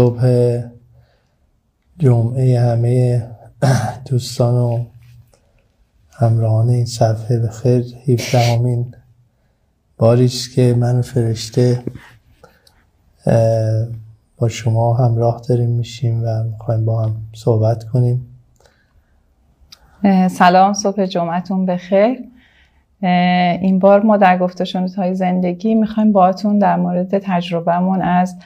صبح 0.00 0.58
جمعه 1.98 2.60
همه 2.60 3.26
دوستان 4.10 4.54
و 4.54 4.84
همراهان 6.10 6.68
این 6.68 6.84
صفحه 6.84 7.38
به 7.38 7.48
خیر. 7.48 7.84
17 8.08 8.38
همین 8.38 8.94
باریست 9.98 10.54
که 10.54 10.74
من 10.78 11.02
فرشته 11.02 11.82
با 14.38 14.48
شما 14.48 14.94
همراه 14.94 15.42
داریم 15.48 15.70
میشیم 15.70 16.22
و 16.24 16.42
می‌خوایم 16.42 16.84
با 16.84 17.02
هم 17.02 17.16
صحبت 17.34 17.84
کنیم. 17.84 18.26
سلام 20.30 20.72
صبح 20.72 21.06
جمعتون 21.06 21.66
بخیر 21.66 22.18
این 23.60 23.78
بار 23.78 24.02
ما 24.02 24.16
در 24.16 24.38
گفته 24.38 24.64
های 24.96 25.14
زندگی 25.14 25.74
می‌خوایم 25.74 26.12
باهاتون 26.12 26.58
در 26.58 26.76
مورد 26.76 27.18
تجربهمون 27.18 28.02
از 28.02 28.36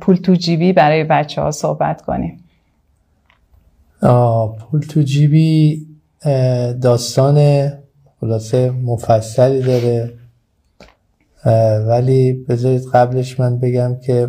پول 0.00 0.16
تو 0.16 0.34
جیبی 0.34 0.72
برای 0.72 1.04
بچه 1.04 1.42
ها 1.42 1.50
صحبت 1.50 2.02
کنیم. 2.02 2.44
پول 4.70 4.80
تو 4.88 5.02
جیبی 5.02 5.86
داستان 6.82 7.68
خلاصه 8.20 8.70
مفصلی 8.70 9.62
داره. 9.62 10.12
ولی 11.86 12.32
بذارید 12.32 12.86
قبلش 12.94 13.40
من 13.40 13.58
بگم 13.58 13.96
که 14.06 14.28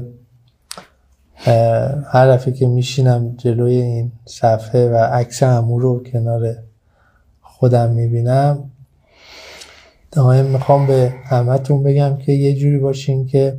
هر 2.05 2.27
دفعه 2.27 2.53
که 2.53 2.67
میشینم 2.67 3.35
جلوی 3.37 3.75
این 3.75 4.11
صفحه 4.25 4.89
و 4.89 4.95
عکس 4.95 5.43
امو 5.43 5.79
رو 5.79 6.03
کنار 6.03 6.55
خودم 7.41 7.91
می‌بینم 7.91 8.71
دائم 10.11 10.45
می‌خوام 10.45 10.87
به 10.87 11.13
همتون 11.25 11.83
بگم 11.83 12.17
که 12.17 12.31
یه 12.31 12.55
جوری 12.55 12.77
باشین 12.77 13.25
که 13.25 13.57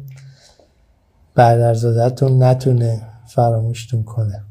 برادرزادتون 1.40 2.42
نتونه 2.42 3.02
فراموشتون 3.26 4.02
کنه. 4.02 4.42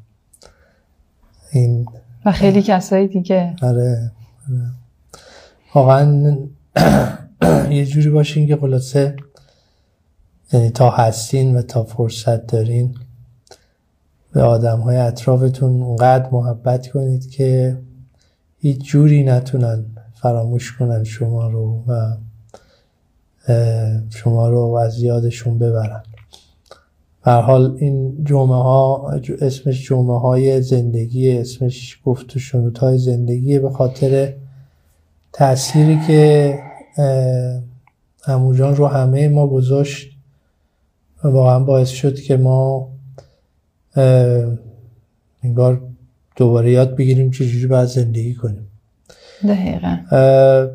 این 1.52 1.86
و 2.26 2.32
خیلی 2.32 2.62
کسایی 2.62 3.08
دیگه. 3.08 3.56
آره, 3.62 4.12
آره. 4.50 4.72
واقعا 5.76 6.38
یه 7.78 7.86
جوری 7.86 8.10
باشین 8.10 8.48
که 8.48 8.56
خلاصه 8.56 9.16
یعنی 10.54 10.70
تا 10.70 10.90
هستین 10.90 11.56
و 11.56 11.62
تا 11.62 11.84
فرصت 11.84 12.48
دارین 12.48 12.96
به 14.34 14.42
آدم 14.42 14.80
های 14.80 14.98
اطرافتون 14.98 15.82
اونقدر 15.82 16.30
محبت 16.32 16.88
کنید 16.88 17.30
که 17.30 17.78
هیچ 18.60 18.84
جوری 18.84 19.24
نتونن 19.24 19.86
فراموش 20.14 20.78
کنن 20.78 21.04
شما 21.04 21.48
رو 21.48 21.84
و 21.88 22.16
شما 24.10 24.50
رو 24.50 24.60
از 24.60 25.00
یادشون 25.00 25.60
ببرن. 25.60 26.04
هر 27.22 27.42
حال 27.42 27.78
این 27.80 28.26
جمعه 28.26 28.56
ها 28.56 29.12
اسمش 29.42 29.88
جمعه 29.88 30.20
های 30.20 30.62
زندگی 30.62 31.38
اسمش 31.38 32.00
گفت 32.06 32.54
و 32.54 32.72
های 32.80 32.98
زندگی 32.98 33.60
به 33.60 33.70
خاطر 33.70 34.34
تأثیری 35.34 36.00
که 36.08 36.60
اموجان 38.28 38.76
رو 38.76 38.88
همه 38.88 39.28
ما 39.28 39.48
گذاشت 39.48 40.12
واقعا 41.24 41.60
باعث 41.60 41.90
شد 41.90 42.20
که 42.20 42.38
ما 42.38 42.90
انگار 45.44 45.82
دوباره 46.36 46.72
یاد 46.72 46.96
بگیریم 46.96 47.32
چجوری 47.32 47.68
باید 47.68 47.88
زندگی 47.88 48.34
کنیم. 48.34 48.68
دقیقا. 49.48 49.98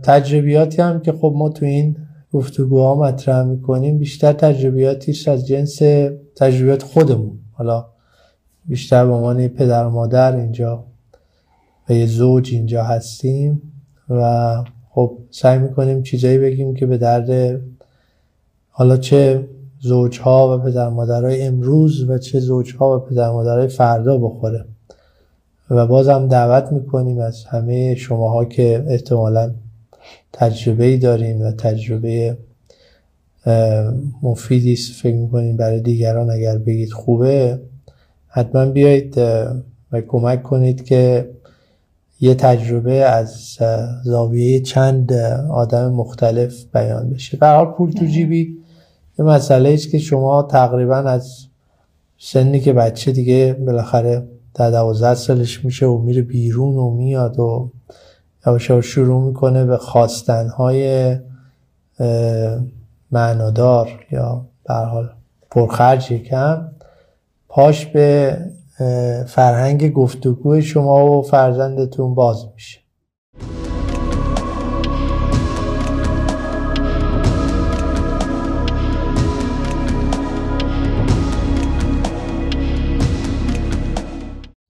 تجربیاتی 0.03 0.82
هم 0.82 1.00
که 1.00 1.12
خب 1.12 1.32
ما 1.37 1.49
تو 1.49 1.66
این 1.66 1.97
گفتگوها 2.32 2.94
مطرح 2.94 3.43
می‌کنیم 3.43 3.99
بیشتر 3.99 4.32
تجربیاتیش 4.32 5.28
از 5.28 5.47
جنس 5.47 5.82
تجربیات 6.37 6.83
خودمون. 6.83 7.39
حالا 7.53 7.87
بیشتر 8.67 9.06
به 9.06 9.12
عنوان 9.12 9.49
پدر 9.49 9.87
و 9.87 9.91
مادر 9.91 10.37
اینجا 10.37 10.84
و 11.89 11.93
یه 11.93 12.06
زوج 12.06 12.50
اینجا 12.53 12.84
هستیم 12.84 13.62
و 14.11 14.55
خب 14.91 15.19
سعی 15.31 15.59
می‌کنیم 15.59 16.03
چیزایی 16.03 16.39
بگیم 16.39 16.75
که 16.75 16.87
به 16.87 16.99
درد 16.99 17.61
حالا 18.71 18.97
چه 18.97 19.49
زوجها 19.81 20.59
و 20.59 20.61
پدر 20.61 20.89
مادرای 20.89 21.43
امروز 21.43 22.11
و 22.11 22.19
چه 22.19 22.41
زوجها 22.41 22.97
و 22.97 23.00
پدر 23.00 23.31
مادرای 23.31 23.69
فردا 23.69 24.19
بخوره. 24.19 24.65
و 25.71 25.87
بازم 25.87 26.28
دعوت 26.28 26.73
می‌کنیم 26.73 27.19
از 27.19 27.44
همه 27.44 27.94
شماها 27.94 28.44
که 28.44 28.84
احتمالا 28.89 29.55
تجربه 30.33 30.84
ای 30.84 31.33
و 31.43 31.53
تجربه 31.53 32.39
مفیدی 34.22 34.77
فکر 34.77 35.15
می‌کنین 35.15 35.56
برای 35.56 35.81
دیگران 35.81 36.31
اگر 36.31 36.59
بگید 36.59 36.93
خوبه 36.93 37.60
حتما 38.28 38.66
بیایید 38.66 39.19
و 39.93 40.00
کمک 40.09 40.43
کنید 40.43 40.84
که 40.84 41.31
یه 42.21 42.34
تجربه 42.34 42.93
از 42.93 43.59
زاویه 44.05 44.60
چند 44.60 45.12
آدم 45.50 45.93
مختلف 45.93 46.65
بیان 46.75 47.10
بشه. 47.10 47.37
برای 47.37 47.66
پول 47.78 47.91
تو 47.91 48.06
جیبی. 48.06 48.56
یه 49.19 49.25
مسئله 49.25 49.71
است 49.71 49.91
که 49.91 49.99
شما 49.99 50.43
تقریبا 50.43 50.97
از 50.97 51.47
سنی 52.19 52.61
که 52.61 52.72
بچه 52.72 53.12
دیگه 53.12 53.56
بالاخره 53.66 54.22
در 54.55 54.71
دوازده 54.71 55.15
سالش 55.15 55.65
میشه 55.65 55.87
و 55.87 55.99
میره 55.99 56.22
بیرون 56.22 56.75
و 56.75 56.91
میاد 56.91 57.38
و 57.38 57.71
یواش 58.47 58.71
شروع 58.71 59.25
می‌کنه 59.25 59.65
به 59.65 59.76
خواستنهای 59.76 61.16
معنادار 63.14 63.88
یا 64.10 64.47
به 64.69 64.75
حال 64.75 65.08
پرخرج 65.50 66.12
کم 66.12 66.70
پاش 67.48 67.86
به 67.86 68.36
فرهنگ 69.26 69.92
گفتگوی 69.92 70.62
شما 70.62 71.06
و 71.06 71.22
فرزندتون 71.22 72.14
باز 72.14 72.47
میشه. 72.54 72.80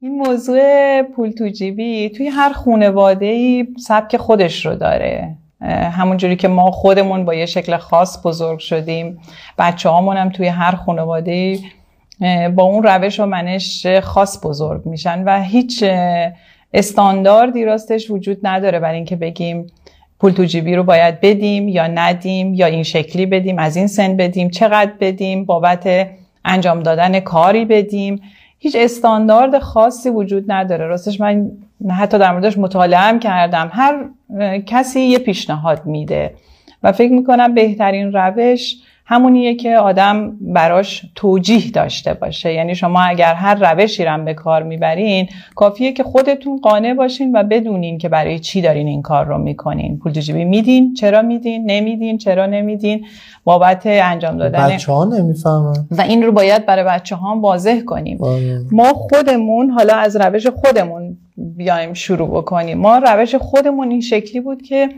موضوع 0.02 1.02
پول 1.02 1.30
تو 1.30 1.48
جیبی 1.48 2.10
توی 2.10 2.26
هر 2.26 2.52
خانواده 2.52 3.26
ای 3.26 3.66
سبک 3.78 4.16
خودش 4.16 4.66
رو 4.66 4.74
داره. 4.74 5.36
همونجوری 5.70 6.36
که 6.36 6.48
ما 6.48 6.70
خودمون 6.70 7.24
با 7.24 7.34
یه 7.34 7.46
شکل 7.46 7.76
خاص 7.76 8.26
بزرگ 8.26 8.58
شدیم. 8.58 9.18
بچه 9.58 9.90
هم 9.90 10.28
توی 10.28 10.46
هر 10.46 10.74
خانواده 10.74 11.58
با 12.54 12.62
اون 12.62 12.82
روش 12.82 13.20
و 13.20 13.26
منش 13.26 13.86
خاص 13.86 14.44
بزرگ 14.44 14.86
میشن 14.86 15.24
و 15.24 15.42
هیچ 15.42 15.84
استانداردی 16.74 17.64
راستش 17.64 18.10
وجود 18.10 18.46
نداره 18.46 18.78
برای 18.78 18.96
اینکه 18.96 19.16
بگیم 19.16 19.66
پول 20.20 20.32
تو 20.32 20.44
جیبی 20.44 20.74
رو 20.74 20.82
باید 20.82 21.20
بدیم 21.20 21.68
یا 21.68 21.86
ندیم 21.86 22.54
یا 22.54 22.66
این 22.66 22.82
شکلی 22.82 23.26
بدیم 23.26 23.58
از 23.58 23.76
این 23.76 23.86
سن 23.86 24.16
بدیم 24.16 24.50
چقدر 24.50 24.92
بدیم 25.00 25.44
بابت 25.44 26.08
انجام 26.44 26.82
دادن 26.82 27.20
کاری 27.20 27.64
بدیم. 27.64 28.20
هیچ 28.64 28.76
استاندارد 28.78 29.58
خاصی 29.58 30.10
وجود 30.10 30.52
نداره. 30.52 30.86
راستش 30.86 31.20
من 31.20 31.50
حتی 31.98 32.18
در 32.18 32.32
موردش 32.32 32.58
مطالعه 32.58 33.00
هم 33.00 33.18
کردم. 33.18 33.70
هر 33.72 34.04
کسی 34.58 35.00
یه 35.00 35.18
پیشنهاد 35.18 35.86
میده. 35.86 36.34
و 36.82 36.92
فکر 36.92 37.12
می‌کنم 37.12 37.54
بهترین 37.54 38.12
روش 38.12 38.76
همونیه 39.06 39.54
که 39.54 39.76
آدم 39.76 40.36
براش 40.40 41.06
توجیه 41.14 41.70
داشته 41.70 42.14
باشه. 42.14 42.52
یعنی 42.52 42.74
شما 42.74 43.00
اگر 43.00 43.34
هر 43.34 43.54
روشی 43.54 44.04
رو 44.04 44.24
به 44.24 44.34
کار 44.34 44.62
می‌برین 44.62 45.28
کافیه 45.54 45.92
که 45.92 46.02
خودتون 46.02 46.58
قانع 46.58 46.94
باشین 46.94 47.36
و 47.36 47.42
بدونین 47.42 47.98
که 47.98 48.08
برای 48.08 48.38
چی 48.38 48.62
دارین 48.62 48.86
این 48.86 49.02
کار 49.02 49.26
رو 49.26 49.38
می‌کنین. 49.38 49.98
پول 49.98 50.12
جیبی 50.12 50.44
میدین 50.44 50.94
چرا 50.94 51.22
میدین 51.22 51.70
نمیدین 51.70 52.18
چرا 52.18 52.46
نمیدین؟ 52.46 53.06
بابت 53.44 53.82
انجام 53.86 54.36
دادن 54.36 54.68
بچه 54.68 54.92
ها 54.92 55.04
نمی‌فهمن. 55.04 55.86
و 55.90 56.00
این 56.00 56.22
رو 56.22 56.32
باید 56.32 56.66
برای 56.66 56.84
بچه 56.84 57.16
ها 57.16 57.40
واضح 57.40 57.80
کنیم. 57.80 58.18
بله. 58.18 58.60
ما 58.72 58.84
خودمون 58.84 59.70
حالا 59.70 59.94
از 59.94 60.16
روش 60.16 60.46
خودمون 60.46 61.16
بیایم 61.36 61.92
شروع 61.92 62.28
بکنیم. 62.28 62.78
ما 62.78 62.98
روش 62.98 63.34
خودمون 63.34 63.90
این 63.90 64.00
شکلی 64.00 64.40
بود 64.40 64.62
که 64.62 64.88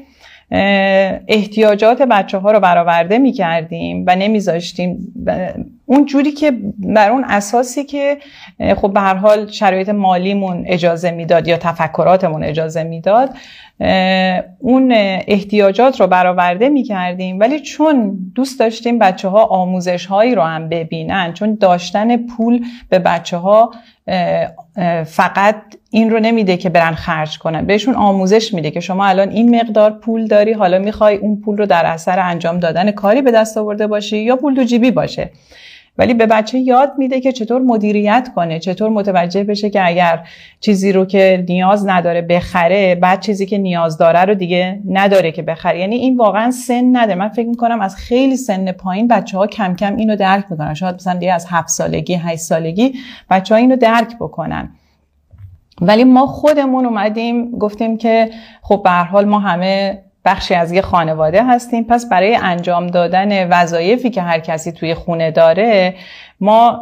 احتیاجات 1.29 2.03
بچه 2.03 2.39
ها 2.39 2.53
رو 2.53 2.61
برآورده 2.61 3.19
می 3.19 3.33
کردیم 3.33 4.05
و 4.07 4.17
نمیذاشتیم. 4.17 5.13
اون 5.87 6.07
جوری 6.07 6.33
که 6.33 6.53
بر 6.79 7.11
اون 7.11 7.25
اساسی 7.25 7.85
که 7.85 8.17
خب 8.77 8.93
به 8.93 9.01
هر 9.01 9.15
حال 9.15 9.47
شرایط 9.47 9.89
مالیمون 9.89 10.65
اجازه 10.67 11.11
می‌داد 11.11 11.49
یا 11.49 11.57
تفکراتمون 11.57 12.45
اجازه 12.45 12.83
می‌داد 12.83 13.31
اون 14.59 14.93
احتیاجات 15.27 16.01
رو 16.01 16.07
برآورده 16.07 16.69
می 16.69 16.83
کردیم 16.83 17.41
ولی 17.41 17.61
چون 17.61 18.19
دوست 18.35 18.61
داشتیم 18.61 18.99
بچه 18.99 19.29
ها 19.29 19.45
آموزش 19.45 20.07
هایی 20.07 20.35
رو 20.35 20.43
هم 20.43 20.69
ببینن 20.69 21.33
چون 21.33 21.55
داشتن 21.55 22.17
پول 22.17 22.65
به 22.89 22.99
بچه 22.99 23.37
ها 23.37 23.71
فقط 25.05 25.57
این 25.91 26.11
رو 26.11 26.21
نمیده 26.21 26.57
که 26.57 26.69
برن 26.69 26.95
خرج 26.95 27.39
کنن 27.39 27.67
بهشون 27.67 27.95
آموزش 27.95 28.55
میده 28.55 28.71
که 28.71 28.81
شما 28.81 29.07
الان 29.07 29.31
این 29.31 29.61
مقدار 29.61 29.91
پول 29.91 30.27
داری 30.27 30.53
حالا 30.53 30.79
می‌خوای 30.79 31.17
اون 31.17 31.41
پول 31.41 31.57
رو 31.57 31.67
در 31.67 31.87
اثر 31.87 32.19
انجام 32.21 32.61
دادن 32.61 32.91
کاری 32.91 33.23
به 33.23 33.31
دست 33.31 33.59
آورده 33.59 33.87
باشی 33.87 34.19
یا 34.19 34.37
پول 34.37 34.55
تو 34.55 34.63
جیبی 34.63 34.91
باشه. 34.91 35.31
ولی 35.99 36.15
به 36.15 36.27
بچه 36.27 36.59
یاد 36.59 36.93
میده 36.99 37.21
که 37.21 37.33
چطور 37.33 37.63
مدیریت 37.63 38.31
کنه 38.35 38.59
چطور 38.59 38.91
متوجه 38.91 39.45
بشه 39.45 39.71
که 39.71 39.87
اگر 39.87 40.29
چیزی 40.61 40.93
رو 40.93 41.05
که 41.05 41.45
نیاز 41.49 41.89
نداره 41.89 42.23
بخره 42.23 42.95
بعد 42.95 43.21
چیزی 43.21 43.47
که 43.47 43.59
نیاز 43.59 43.99
داره 43.99 44.25
رو 44.25 44.35
دیگه 44.35 44.81
نداره 44.89 45.33
که 45.33 45.43
بخره. 45.43 45.81
یعنی 45.81 45.97
این 45.97 46.17
واقعا 46.17 46.51
سن 46.51 46.97
نداره 46.97 47.15
من 47.15 47.29
فکر 47.29 47.49
می‌کنم 47.49 47.81
از 47.81 47.97
خیلی 47.97 48.37
سن 48.37 48.73
پایین 48.73 49.09
بچه 49.09 49.39
ها 49.39 49.47
کم 49.47 49.75
کم 49.75 49.97
اینو 49.97 50.17
درک 50.17 50.45
می‌کنن. 50.51 50.75
شاید 50.75 50.95
مثلا 50.95 51.15
دیگه 51.15 51.33
از 51.33 51.47
هفت 51.51 51.69
سالگی 51.69 52.15
هشت 52.15 52.41
سالگی 52.41 52.95
بچه 53.31 53.55
ها 53.55 53.61
اینو 53.61 53.77
درک 53.77 54.17
بکنن. 54.21 54.71
ولی 55.81 56.05
ما 56.05 56.27
خودمون 56.27 56.87
اومدیم 56.87 57.51
گفتیم 57.51 57.97
که 57.97 58.31
خب 58.63 58.81
به 58.85 58.91
حال 58.91 59.25
ما 59.25 59.39
همه 59.39 60.03
بخشی 60.27 60.55
از 60.55 60.73
یه 60.73 60.83
خانواده 60.83 61.45
هستیم. 61.45 61.85
پس 61.85 62.09
برای 62.09 62.37
انجام 62.43 62.87
دادن 62.87 63.49
وظایفی 63.49 64.11
که 64.11 64.23
هر 64.23 64.41
کسی 64.41 64.73
توی 64.73 64.95
خونه 64.95 65.31
داره 65.31 65.95
ما 66.41 66.81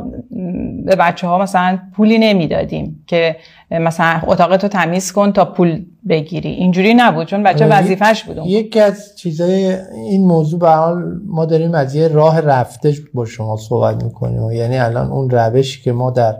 به 0.84 0.96
بچه 0.96 1.26
ها 1.26 1.38
مثلا 1.38 1.78
پولی 1.96 2.18
نمی‌دادیم 2.18 3.04
که 3.06 3.36
مثلا 3.70 4.20
اتاقتو 4.26 4.68
تمیز 4.68 5.12
کن 5.12 5.32
تا 5.32 5.44
پول 5.44 5.84
بگیری. 6.08 6.48
اینجوری 6.48 6.94
نبود 6.94 7.26
چون 7.26 7.42
بچه 7.42 7.64
آره، 7.64 7.78
وظیفش 7.78 8.24
بود. 8.24 8.38
یکی 8.46 8.80
از 8.80 9.16
چیزای 9.16 9.76
این 9.94 10.26
موضوع 10.26 10.60
به 10.60 10.70
حال 10.70 11.20
ما 11.26 11.44
داریم 11.44 11.74
از 11.74 11.94
یه 11.94 12.08
راه 12.08 12.40
رفته 12.40 12.94
با 13.14 13.24
شما 13.24 13.56
صحبت 13.56 14.04
می‌کنیم. 14.04 14.50
یعنی 14.50 14.78
الان 14.78 15.10
اون 15.10 15.30
روشی 15.30 15.82
که 15.82 15.92
ما 15.92 16.10
در 16.10 16.34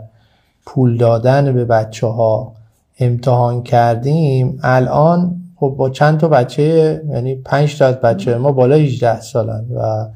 پول 0.65 0.97
دادن 0.97 1.53
به 1.53 1.65
بچه 1.65 2.07
ها 2.07 2.53
امتحان 2.99 3.63
کردیم 3.63 4.59
الان 4.63 5.35
خب 5.55 5.75
با 5.77 5.89
چند 5.89 6.19
تا 6.19 6.27
بچه 6.27 7.01
یعنی 7.09 7.35
پنج 7.35 7.77
تا 7.77 7.85
از 7.85 7.95
بچه 7.95 8.37
ما 8.37 8.51
بالا 8.51 8.75
18 8.75 9.21
سالن 9.21 9.65
و 9.75 10.07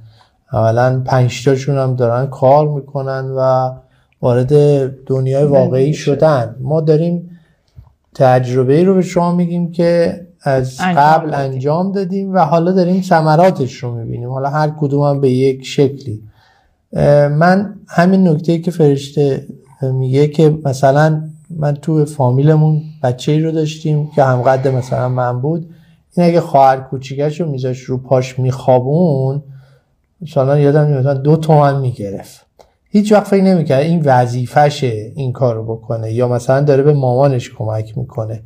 اولا 0.53 1.01
پنج 1.06 1.45
تاشون 1.45 1.77
هم 1.77 1.95
دارن 1.95 2.27
کار 2.27 2.68
می‌کنن 2.68 3.31
و 3.38 3.71
وارد 4.21 4.53
دنیای 5.06 5.44
واقعی 5.44 5.94
شدن. 5.94 6.56
ما 6.59 6.81
داریم 6.81 7.30
تجربه 8.15 8.83
رو 8.83 8.95
به 8.95 9.01
شما 9.01 9.36
میگیم 9.36 9.71
که 9.71 10.21
از 10.41 10.77
قبل 10.81 11.33
انجام 11.33 11.91
دادیم 11.91 12.33
و 12.33 12.39
حالا 12.39 12.71
داریم 12.71 13.01
ثمراتش 13.01 13.75
رو 13.75 13.95
می‌بینیم. 13.95 14.30
حالا 14.30 14.50
هر 14.50 14.71
کدوم 14.80 15.03
هم 15.03 15.21
به 15.21 15.30
یک 15.30 15.65
شکلی. 15.65 16.24
من 17.31 17.75
همین 17.88 18.27
نکته 18.27 18.59
که 18.59 18.71
فرشته 18.71 19.45
میگه 19.81 20.27
که 20.27 20.57
مثلا 20.65 21.21
من 21.57 21.74
تو 21.74 22.06
فامیلمون 22.06 22.81
بچه 23.04 23.31
ای 23.31 23.40
رو 23.40 23.51
داشتیم 23.51 24.10
که 24.16 24.24
همقد 24.24 24.68
مثلا 24.68 25.10
من 25.10 25.42
بود. 25.42 25.69
این 26.18 26.25
اگه 26.28 26.42
خواهر 26.42 26.78
کوچیکش 26.78 27.42
رو 27.42 27.51
میذاش 27.51 27.80
رو 27.80 27.98
پاش 27.98 28.40
میخوابون 28.40 29.44
مثلا 30.22 30.60
یادم 30.60 30.88
میاد 30.88 31.24
دو 31.24 31.38
تومن 31.38 31.81
می‌گرفت. 31.81 32.46
هیچ 32.90 33.12
وقت 33.12 33.28
فکر 33.28 33.44
نمی‌کرد 33.44 33.81
این 33.81 34.01
وظیفشه 34.06 35.12
این 35.16 35.31
کار 35.31 35.56
رو 35.56 35.63
بکنه 35.63 36.13
یا 36.13 36.28
مثلا 36.28 36.62
داره 36.62 36.84
به 36.84 36.94
مامانش 36.94 37.50
کمک 37.50 37.98
می‌کنه. 37.98 38.42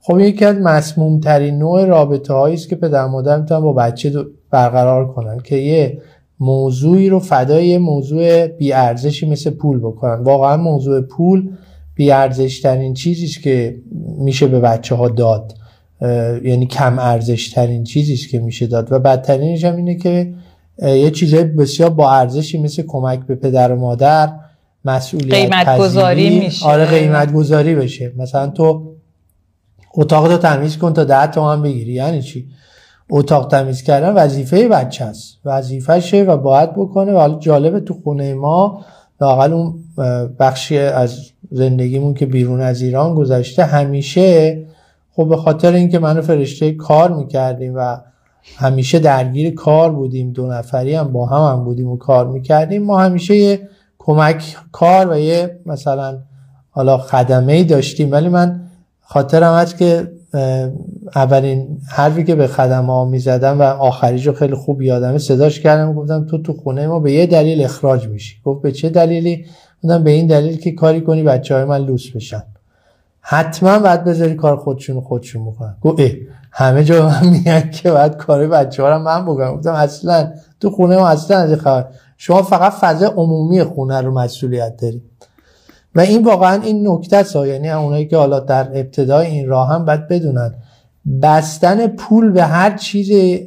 خب 0.00 0.20
یکی 0.20 0.44
از 0.44 0.56
مسموم 0.56 1.20
ترین 1.20 1.58
نوع 1.58 1.84
رابطه 1.84 2.34
هایی 2.34 2.54
است 2.54 2.68
که 2.68 2.76
پدر 2.76 3.06
مادر 3.06 3.40
می‌تونن 3.40 3.60
با 3.60 3.72
بچه 3.72 4.24
برقرار 4.50 5.12
کنن 5.12 5.38
که 5.38 5.56
یه 5.56 6.02
موضوعی 6.40 7.08
رو 7.08 7.18
فدای 7.18 7.66
یه 7.66 7.78
موضوع 7.78 8.46
بیارزشی 8.46 9.30
مثل 9.30 9.50
پول 9.50 9.78
بکنن. 9.78 10.22
واقعا 10.22 10.56
موضوع 10.56 11.00
پول 11.00 11.50
بیارزش 12.00 12.60
ترین 12.60 12.94
چیزیست 12.94 13.42
که 13.42 13.76
میشه 14.18 14.46
به 14.46 14.60
بچه 14.60 14.94
ها 14.94 15.08
داد 15.08 15.54
یعنی 16.44 16.66
کم 16.66 16.98
ارزش 16.98 17.48
ترین 17.48 17.84
چیزیست 17.84 18.30
که 18.30 18.38
میشه 18.38 18.66
داد. 18.66 18.92
و 18.92 18.98
بدترینش 18.98 19.64
هم 19.64 19.76
اینه 19.76 19.94
که 19.94 20.34
یه 20.82 21.10
چیزای 21.10 21.44
بسیار 21.44 21.90
با 21.90 22.12
ارزشی 22.12 22.58
مثل 22.58 22.82
کمک 22.82 23.26
به 23.26 23.34
پدر 23.34 23.72
و 23.72 23.76
مادر 23.76 24.32
مسئولیت 24.84 25.34
قیمت 25.34 25.78
گذاری 25.78 26.40
میشه. 26.40 26.66
آره 26.66 26.86
قیمت 26.86 27.32
گذاری 27.32 27.74
بشه. 27.74 28.12
مثلا 28.16 28.46
تو 28.46 28.94
اتاق 29.94 30.30
رو 30.30 30.36
تمیز 30.36 30.78
کن 30.78 30.92
تا 30.92 31.04
ده 31.04 31.26
تومن 31.26 31.62
بگیری. 31.62 31.92
یعنی 31.92 32.22
چی؟ 32.22 32.46
اتاق 33.10 33.48
تمیز 33.48 33.82
کردن 33.82 34.12
وظیفه 34.12 34.68
بچه 34.68 35.04
است. 35.04 35.38
وظیفهشه 35.44 36.22
و 36.22 36.36
باید 36.36 36.72
بکنه. 36.72 37.12
و 37.12 37.16
حالا 37.16 37.38
جالبه 37.38 37.80
تو 37.80 37.94
خونه 38.04 38.34
ما 38.34 38.84
لاقل 39.20 39.52
اون 39.52 39.74
بخشی 40.38 40.78
از 40.78 41.18
زندگیمون 41.50 42.14
که 42.14 42.26
بیرون 42.26 42.60
از 42.60 42.82
ایران 42.82 43.14
گذشته 43.14 43.64
همیشه 43.64 44.58
خب 45.12 45.28
به 45.28 45.36
خاطر 45.36 45.72
اینکه 45.72 45.98
منو 45.98 46.22
فرشته 46.22 46.72
کار 46.72 47.12
می‌کردیم 47.12 47.74
و 47.76 47.96
همیشه 48.56 48.98
درگیر 48.98 49.54
کار 49.54 49.92
بودیم 49.92 50.32
دو 50.32 50.46
نفری 50.46 50.94
هم 50.94 51.12
با 51.12 51.26
هم, 51.26 51.58
هم 51.58 51.64
بودیم 51.64 51.88
و 51.88 51.96
کار 51.96 52.26
می‌کردیم 52.26 52.82
ما 52.82 53.00
همیشه 53.00 53.36
یه 53.36 53.68
کمک 53.98 54.56
کار 54.72 55.10
و 55.10 55.18
یه 55.18 55.58
مثلا 55.66 56.18
حالا 56.70 56.98
خدمه 56.98 57.52
ای 57.52 57.64
داشتیم. 57.64 58.12
ولی 58.12 58.28
من 58.28 58.60
خاطرم 59.00 59.54
هست 59.54 59.78
که 59.78 60.12
اولین 61.14 61.78
حرفی 61.88 62.24
که 62.24 62.34
به 62.34 62.46
خدمه 62.46 62.92
ها 62.92 63.04
می‌زدم 63.04 63.60
و 63.60 63.62
آخریش 63.62 64.26
رو 64.26 64.32
خیلی 64.32 64.54
خوب 64.54 64.82
یادمه 64.82 65.18
صداش 65.18 65.60
کردم 65.60 65.92
گفتم 65.92 66.26
تو 66.26 66.42
تو 66.42 66.52
خونه 66.52 66.86
ما 66.86 67.00
به 67.00 67.12
یه 67.12 67.26
دلیل 67.26 67.64
اخراج 67.64 68.08
میشی. 68.08 68.36
گفت 68.44 68.62
به 68.62 68.72
چه 68.72 68.88
دلیلی؟ 68.88 69.44
گفتم 69.84 70.04
به 70.04 70.10
این 70.10 70.26
دلیل 70.26 70.60
که 70.60 70.72
کاری 70.72 71.00
کنی 71.00 71.22
بچه 71.22 71.54
های 71.54 71.64
من 71.64 71.84
لوس 71.84 72.10
بشن. 72.10 72.42
حتما 73.20 73.78
باید 73.78 74.04
بذاری 74.04 74.34
کار 74.34 74.56
خودشون 74.56 75.00
خودشون 75.00 75.46
بکنن. 75.46 75.76
اه 75.84 76.10
همه 76.52 76.84
جا 76.84 77.08
من 77.08 77.28
میگن 77.28 77.70
که 77.70 77.90
باید 77.90 78.16
کار 78.16 78.46
بچه 78.46 78.82
ها 78.82 78.90
رو 78.90 78.98
من 78.98 79.24
بکنم. 79.24 79.56
گفتم 79.56 79.72
اصلا 79.72 80.32
تو 80.60 80.70
خونه 80.70 80.96
ما 80.96 81.08
اصلا 81.08 81.38
از 81.38 81.52
خبر. 81.52 81.86
شما 82.16 82.42
فقط 82.42 82.72
فضای 82.72 83.08
عمومی 83.08 83.62
خونه 83.62 84.00
رو 84.00 84.14
مسئولیت 84.14 84.76
داری 84.76 85.02
و 85.94 86.00
این 86.00 86.24
واقعا 86.24 86.62
این 86.62 86.88
نکته 86.88 87.16
است. 87.16 87.36
یعنی 87.36 87.70
اونایی 87.70 88.06
که 88.06 88.16
حالا 88.16 88.40
در 88.40 88.68
ابتدای 88.74 89.26
این 89.26 89.48
راه 89.48 89.68
هم 89.68 89.84
باید 89.84 90.08
بدونن. 90.08 90.54
بستن 91.22 91.86
پول 91.86 92.32
به 92.32 92.42
هر 92.42 92.76
چیز 92.76 93.40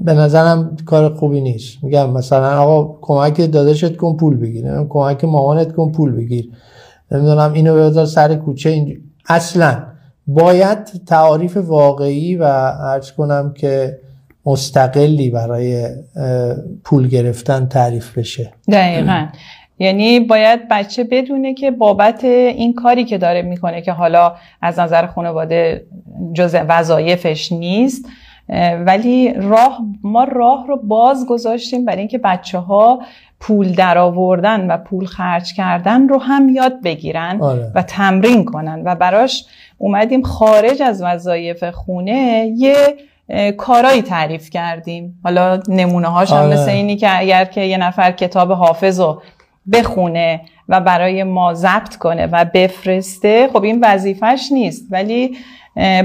به 0.00 0.14
نظرم 0.14 0.76
کار 0.86 1.14
خوبی 1.14 1.40
نیست. 1.40 1.84
میگم 1.84 2.10
مثلا 2.10 2.58
آقا 2.58 2.98
کمک 3.00 3.50
داداشت 3.50 3.96
کن 3.96 4.16
پول 4.16 4.36
بگیر. 4.36 4.84
کمک 4.88 5.24
مامانت 5.24 5.72
کن 5.72 5.92
پول 5.92 6.16
بگیر. 6.16 6.50
نمی‌دونم 7.10 7.52
اینو 7.52 7.74
بذار 7.74 8.06
سر 8.06 8.34
کوچه 8.34 8.70
این 8.70 9.00
اصلا 9.28 9.82
باید 10.26 10.78
تعاریف 11.06 11.56
واقعی 11.56 12.36
و 12.36 12.44
عرض 12.44 13.12
کنم 13.12 13.54
که 13.56 13.98
مستقلی 14.46 15.30
برای 15.30 15.88
پول 16.84 17.08
گرفتن 17.08 17.66
تعریف 17.66 18.18
بشه. 18.18 18.52
دقیقا. 18.72 19.26
یعنی 19.78 20.20
باید 20.20 20.60
بچه 20.70 21.04
بدونه 21.04 21.54
که 21.54 21.70
بابت 21.70 22.24
این 22.24 22.74
کاری 22.74 23.04
که 23.04 23.18
داره 23.18 23.42
می‌کنه 23.42 23.82
که 23.82 23.92
حالا 23.92 24.34
از 24.62 24.78
نظر 24.78 25.06
خانواده 25.06 25.86
جز 26.34 26.56
وظایفش 26.68 27.52
نیست 27.52 28.04
ولی 28.86 29.32
راه 29.32 29.78
ما 30.02 30.24
راه 30.24 30.66
رو 30.66 30.76
باز 30.76 31.26
گذاشتیم 31.26 31.84
برای 31.84 31.98
اینکه 31.98 32.18
بچه 32.18 32.58
ها 32.58 33.02
پول 33.40 33.72
درآوردن 33.72 34.70
و 34.70 34.76
پول 34.76 35.06
خرج 35.06 35.54
کردن 35.54 36.08
رو 36.08 36.18
هم 36.18 36.48
یاد 36.48 36.82
بگیرن 36.82 37.38
آره. 37.40 37.72
و 37.74 37.82
تمرین 37.82 38.44
کنن 38.44 38.82
و 38.84 38.94
براش 38.94 39.46
اومدیم 39.78 40.22
خارج 40.22 40.82
از 40.82 41.02
وظایف 41.02 41.64
خونه 41.64 42.52
یه 42.56 42.76
کارایی 43.56 44.02
تعریف 44.02 44.50
کردیم 44.50 45.20
حالا 45.24 45.60
نمونه 45.68 46.08
هاش 46.08 46.32
هم 46.32 46.38
آره. 46.38 46.52
مثل 46.52 46.70
اینی 46.70 46.96
که 46.96 47.18
اگر 47.18 47.44
که 47.44 47.60
یه 47.60 47.76
نفر 47.76 48.12
کتاب 48.12 48.52
حافظ 48.52 49.00
رو 49.00 49.22
بخونه 49.72 50.40
و 50.68 50.80
برای 50.80 51.22
ما 51.22 51.54
ضبط 51.54 51.96
کنه 51.96 52.26
و 52.26 52.44
بفرسته 52.54 53.48
خب 53.52 53.62
این 53.62 53.84
وظیفش 53.84 54.48
نیست. 54.52 54.86
ولی 54.90 55.36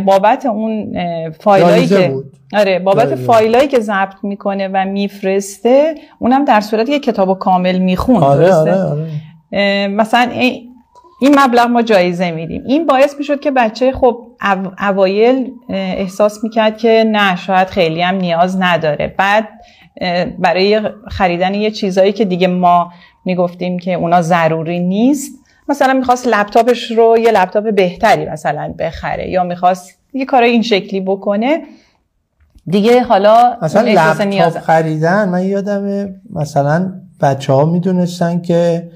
بابت 0.05 0.45
اون 0.45 0.93
فایلایی 1.39 1.87
که 1.87 2.13
آره 2.53 2.79
بابت 2.79 3.15
فایلایی 3.15 3.67
که 3.67 3.79
ضبط 3.79 4.15
می‌کنه 4.23 4.67
و 4.67 4.85
میفرسته 4.85 5.95
اونم 6.19 6.45
در 6.45 6.61
صورت 6.61 6.89
یه 6.89 6.99
کتاب 6.99 7.39
کامل 7.39 7.77
میخون 7.77 8.23
آره 8.23 8.53
آره 8.53 8.83
آره. 8.83 9.07
مثلا 9.87 10.29
این 11.21 11.39
مبلغ 11.39 11.67
ما 11.67 11.81
جایزه 11.81 12.31
میدیم. 12.31 12.63
این 12.67 12.85
باعث 12.85 13.15
می‌شد 13.17 13.39
که 13.39 13.51
بچه 13.51 13.91
خب 13.91 14.27
اوایل 14.87 15.51
احساس 15.69 16.43
می‌کرد 16.43 16.77
که 16.77 17.05
نه 17.07 17.35
شاید 17.35 17.67
خیلی 17.67 18.01
هم 18.01 18.15
نیاز 18.15 18.61
نداره. 18.61 19.15
بعد 19.17 19.47
برای 20.39 20.81
خریدن 21.07 21.53
یه 21.53 21.71
چیزایی 21.71 22.11
که 22.11 22.25
دیگه 22.25 22.47
ما 22.47 22.91
می‌گفتیم 23.25 23.79
که 23.79 23.93
اونا 23.93 24.21
ضروری 24.21 24.79
نیست. 24.79 25.31
مثلا 25.69 25.93
می‌خواست 25.93 26.27
لپتاپش 26.27 26.91
رو 26.91 27.17
یه 27.17 27.31
لپتاپ 27.31 27.75
بهتری 27.75 28.25
مثلا 28.25 28.73
بخره 28.79 29.29
یا 29.29 29.43
می‌خواست 29.43 29.99
یه 30.13 30.25
کار 30.25 30.43
این 30.43 30.61
شکلی 30.61 31.01
بکنه. 31.01 31.61
دیگه 32.67 33.03
حالا 33.03 33.57
مثلا 33.61 33.81
لپتاپ 33.81 34.59
خریدن 34.59 35.29
من 35.29 35.43
یادم 35.43 36.15
مثلا 36.33 36.93
بچه 37.21 37.53
ها 37.53 37.65
می‌دونستن 37.65 38.41
که 38.41 38.89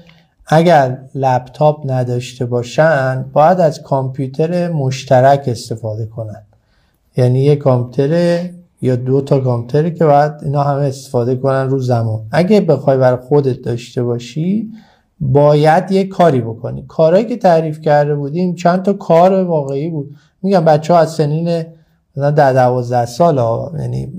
اگر 0.46 0.98
لپتاپ 1.14 1.90
نداشته 1.90 2.46
باشن 2.46 3.24
باید 3.32 3.60
از 3.60 3.82
کامپیوتر 3.82 4.68
مشترک 4.68 5.44
استفاده 5.46 6.06
کنن. 6.06 6.42
یعنی 7.16 7.40
یه 7.40 7.56
کامپیوتر 7.56 8.44
یا 8.84 8.96
دو 8.96 9.20
تا 9.20 9.40
کامپیوتری 9.40 9.94
که 9.94 10.04
باید 10.04 10.32
اینا 10.42 10.62
همه 10.62 10.84
استفاده 10.84 11.36
کنن 11.36 11.68
رو 11.68 11.78
زمان. 11.78 12.20
اگه 12.30 12.60
بخوای 12.60 12.96
برای 12.98 13.18
خودت 13.28 13.62
داشته 13.62 14.02
باشی 14.02 14.70
باید 15.20 15.92
یه 15.92 16.04
کاری 16.04 16.40
بکنی. 16.40 16.84
کارهایی 16.88 17.26
که 17.26 17.36
تعریف 17.36 17.80
کرده 17.80 18.14
بودیم 18.14 18.54
چند 18.54 18.82
تا 18.82 18.92
کار 18.92 19.44
واقعی 19.44 19.88
بود. 19.88 20.14
میگم 20.42 20.64
بچه 20.64 20.94
ها 20.94 21.00
از 21.00 21.12
سنین 21.12 21.64
مثلا 22.16 22.30
در 22.30 22.52
دوازده 22.52 23.06
سال 23.06 23.38
ها 23.38 23.72
یعنی 23.78 24.12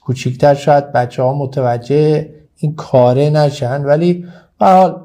کوچیکتر 0.00 0.54
شاید 0.54 0.92
بچه 0.92 1.22
ها 1.22 1.34
متوجه 1.34 2.30
این 2.56 2.74
کاره 2.74 3.30
نشن. 3.30 3.84
ولی 3.84 4.24
حال 4.60 5.00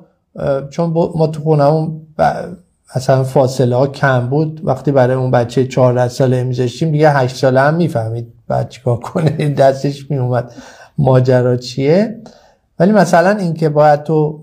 چون 0.70 0.90
ما 0.90 1.28
تو 1.28 1.42
خونمون 1.42 2.02
اصلا 2.94 3.24
فاصله 3.24 3.76
ها 3.76 3.88
کم 3.88 4.30
بود 4.30 4.62
وقتی 4.64 4.92
برای 4.92 5.16
اون 5.16 5.32
بچه 5.32 5.66
14 5.66 6.08
ساله 6.08 6.44
میذاشتیم 6.44 6.92
دیگه 6.92 7.10
8 7.12 7.36
ساله 7.36 7.60
هم 7.60 7.74
می‌فهمید. 7.74 8.39
بعد 8.50 8.70
چیکار 8.70 8.98
کنه؟ 9.00 9.50
دستش 9.64 10.12
میومد 10.12 10.52
ماجرا 10.98 11.58
چیه؟ 11.58 12.22
ولی 12.80 12.92
مثلا 12.92 13.30
اینکه 13.30 13.70
باید 13.70 14.04
تو 14.04 14.40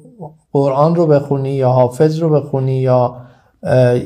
قرآن 0.53 0.95
رو 0.95 1.07
بخونی 1.07 1.51
یا 1.51 1.69
حافظ 1.71 2.19
رو 2.19 2.31
بخونی 2.31 2.77
یا 2.77 3.17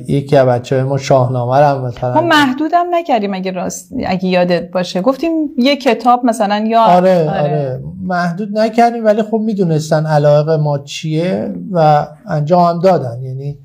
یکی 0.09 0.37
از 0.37 0.47
بچه 0.47 0.77
های 0.77 0.85
ما 0.85 0.99
شاهنامه 0.99 1.57
هم 1.57 1.81
مثلا 1.81 2.15
ما 2.15 2.21
محدودم 2.21 2.87
نکردیم 2.91 3.35
اگه 3.35 3.51
راست 3.51 3.93
اگه 4.07 4.25
یادت 4.25 4.71
باشه. 4.71 5.01
گفتیم 5.01 5.33
یه 5.59 5.77
کتاب 5.77 6.25
مثلا 6.25 6.65
یا 6.67 6.83
آره, 6.83 7.31
آره, 7.31 7.41
آره. 7.41 7.83
محدود 8.03 8.59
نکردیم 8.59 9.05
ولی 9.05 9.23
خب 9.23 9.37
می‌دونستن 9.37 10.07
علاقه 10.07 10.57
ما 10.57 10.79
چیه 10.79 11.55
و 11.73 12.07
انجام 12.27 12.63
هم 12.63 12.81
دادن. 12.81 13.23
یعنی 13.23 13.59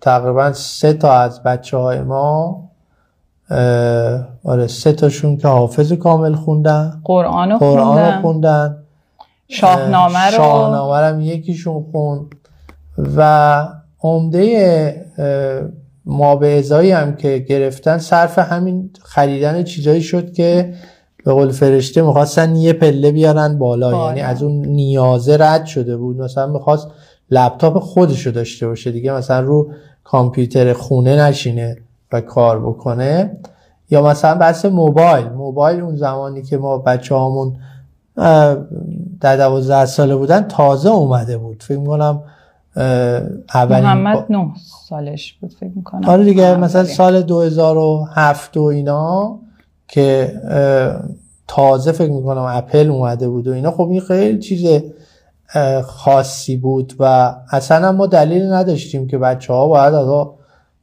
تقریبا 0.00 0.52
سه 0.52 0.92
تا 0.92 1.12
از 1.12 1.42
بچه 1.42 1.76
های 1.76 2.00
ما 2.00 2.65
آره 4.44 4.66
سه 4.66 4.92
تاشون 4.92 5.36
که 5.36 5.48
حافظ 5.48 5.92
کامل 5.92 6.34
خوندن. 6.34 7.00
قرآن 7.04 7.50
رو 7.50 7.58
خوندن, 7.58 8.20
خوندن. 8.20 8.76
شاهنامه 9.48 10.26
رو. 10.26 10.36
شاهنامه 10.36 10.96
رو 10.96 11.20
یکیشون 11.20 11.84
خوند. 11.92 12.34
و 13.16 13.68
عمده 14.02 15.06
ما 16.06 16.36
به 16.36 16.58
ازایی 16.58 16.90
هم 16.90 17.16
که 17.16 17.38
گرفتن 17.38 17.98
صرف 17.98 18.38
همین 18.38 18.90
خریدن 19.02 19.62
چیزایی 19.62 20.02
شد 20.02 20.32
که 20.32 20.74
به 21.24 21.32
قول 21.32 21.50
فرشته 21.50 22.02
می‌خواستن 22.02 22.56
یه 22.56 22.72
پله 22.72 23.12
بیارن 23.12 23.58
بالا. 23.58 24.06
یعنی 24.06 24.20
از 24.20 24.42
اون 24.42 24.66
نیازه 24.66 25.36
رد 25.40 25.66
شده 25.66 25.96
بود. 25.96 26.20
مثلا 26.20 26.46
می‌خواست 26.46 26.88
لپتاپ 27.30 27.78
خودشو 27.78 28.30
داشته 28.30 28.66
باشه 28.66 28.90
دیگه. 28.90 29.12
مثلا 29.12 29.40
رو 29.40 29.70
کامپیوتر 30.04 30.72
خونه 30.72 31.22
نشینه. 31.22 31.76
و 32.12 32.20
کار 32.20 32.60
بکنه. 32.60 33.36
یا 33.90 34.02
مثلا 34.02 34.34
بحث 34.34 34.64
موبایل. 34.64 35.28
موبایل 35.28 35.80
اون 35.80 35.96
زمانی 35.96 36.42
که 36.42 36.56
ما 36.56 36.78
بچه 36.78 37.14
هامون 37.14 37.56
در 39.20 39.36
دوازده 39.36 39.86
ساله 39.86 40.16
بودن 40.16 40.40
تازه 40.40 40.90
اومده 40.90 41.38
بود. 41.38 41.62
فکر 41.62 41.78
می‌کنم 41.78 42.22
محمد 43.54 44.26
نه 44.30 44.50
سالش 44.88 45.32
بود 45.32 45.54
فکر 45.60 45.70
می‌کنم. 45.76 46.08
آره 46.08 46.24
دیگه 46.24 46.56
مثلا 46.56 46.84
سال 46.84 47.22
2007 47.22 48.56
و 48.56 48.62
اینا 48.62 49.38
که 49.88 50.32
تازه 51.48 51.92
فکر 51.92 52.12
می‌کنم 52.12 52.46
اپل 52.48 52.90
اومده 52.90 53.28
بود 53.28 53.48
و 53.48 53.52
اینا. 53.52 53.70
خب 53.70 53.88
این 53.90 54.00
خیلی 54.00 54.38
چیز 54.38 54.82
خاصی 55.84 56.56
بود 56.56 56.94
و 56.98 57.34
اصلا 57.52 57.92
ما 57.92 58.06
دلیل 58.06 58.52
نداشتیم 58.52 59.06
که 59.06 59.18
بچه 59.18 59.52
ها 59.52 59.68
باید 59.68 59.94
از 59.94 60.08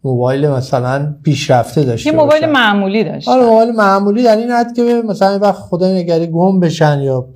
موبایل 0.03 0.47
مثلا 0.47 1.15
پیشرفته 1.23 1.83
داشته 1.83 2.09
یه 2.09 2.15
موبایل 2.15 2.45
معمولی 2.45 3.03
داشت. 3.03 3.27
آره 3.27 3.45
موبایل 3.45 3.71
معمولی 3.71 4.23
در 4.23 4.37
این 4.37 4.51
حد 4.51 4.73
که 4.75 5.03
مثلا 5.07 5.39
وقت 5.39 5.59
خدای 5.59 6.03
نگری 6.03 6.27
گم 6.27 6.59
بشن 6.59 6.99
یا 6.99 7.27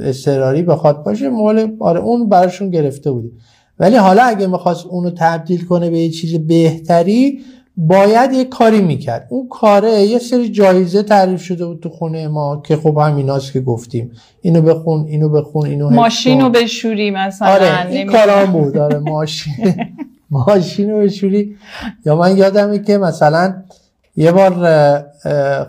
استراری 0.00 0.62
بخواد 0.62 1.04
باشه 1.04 1.28
موبایل 1.28 1.76
آره 1.80 2.00
اون 2.00 2.28
براشون 2.28 2.70
گرفته 2.70 3.10
بودی. 3.10 3.32
ولی 3.78 3.96
حالا 3.96 4.22
اگه 4.22 4.46
می‌خواست 4.46 4.86
اونو 4.86 5.10
تبدیل 5.10 5.64
کنه 5.64 5.90
به 5.90 5.98
یه 5.98 6.10
چیز 6.10 6.46
بهتری 6.46 7.40
باید 7.76 8.32
یه 8.32 8.44
کاری 8.44 8.80
می‌کرد. 8.80 9.26
اون 9.30 9.48
کاره 9.48 9.90
یه 9.90 10.18
سری 10.18 10.48
جایزه 10.48 11.02
تعریف 11.02 11.42
شده 11.42 11.66
بود 11.66 11.80
تو 11.80 11.88
خونه 11.88 12.28
ما 12.28 12.62
که 12.66 12.76
خب 12.76 12.98
همیناست 12.98 13.52
که 13.52 13.60
گفتیم. 13.60 14.10
اینو 14.42 14.62
بخون 14.62 15.04
اینو 15.04 15.28
بخون 15.28 15.66
اینو 15.66 15.90
ماشینو 15.90 16.50
بشوری 16.50 17.10
مثلا 17.10 17.48
آره 17.48 17.86
این 17.90 18.06
کارام 18.06 18.52
بود. 18.52 18.76
آره 18.76 18.98
ماشین. 19.14 19.54
ماشینو 20.30 20.98
بشوری. 20.98 21.56
یا 22.06 22.16
من 22.16 22.36
یادمه 22.36 22.78
که 22.78 22.98
مثلا 22.98 23.54
یه 24.16 24.32
بار 24.32 24.52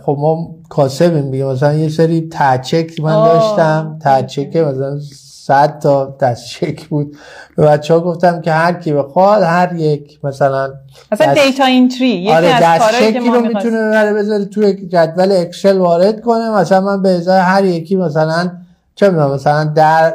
خب 0.06 0.18
ما 0.20 0.56
کاسبیم 0.70 1.32
دیگه. 1.32 1.46
مثلا 1.46 1.74
یه 1.74 1.90
سری 1.90 2.30
تچک 2.32 3.00
من 3.00 3.16
داشتم. 3.16 4.00
تچک 4.02 4.56
مثلا 4.56 5.00
صد 5.44 5.80
تا 5.80 6.18
دست 6.20 6.46
چک 6.48 6.88
بود. 6.88 7.18
به 7.58 7.64
بچه 7.64 7.94
ها 7.94 8.00
گفتم 8.00 8.42
که 8.42 8.52
هر 8.52 8.74
کی 8.74 8.94
بخواد 8.94 9.44
هر 9.44 9.76
یک 9.76 10.20
مثلا 10.24 10.74
مثلا 11.12 11.34
دیتا 11.34 11.66
اینتری 11.66 12.08
یکی 12.08 12.32
آره 12.32 12.48
از 12.48 12.64
دست 12.64 13.02
چکی 13.02 13.30
رو 13.30 13.42
می‌تونه 13.42 13.90
ببره 13.90 14.14
بذاره 14.14 14.46
توی 14.46 14.88
جدول 14.88 15.32
اکسل 15.32 15.78
وارد 15.78 16.22
کنه. 16.22 16.50
مثلا 16.50 16.82
من 16.82 17.02
به 17.02 17.10
ازای 17.10 17.40
هر 17.40 17.66
یکی 17.66 17.96
مثلا 17.96 18.52
چه 18.96 19.10
می‌دونم 19.10 19.32
مثلا 19.32 19.64
در 19.64 20.14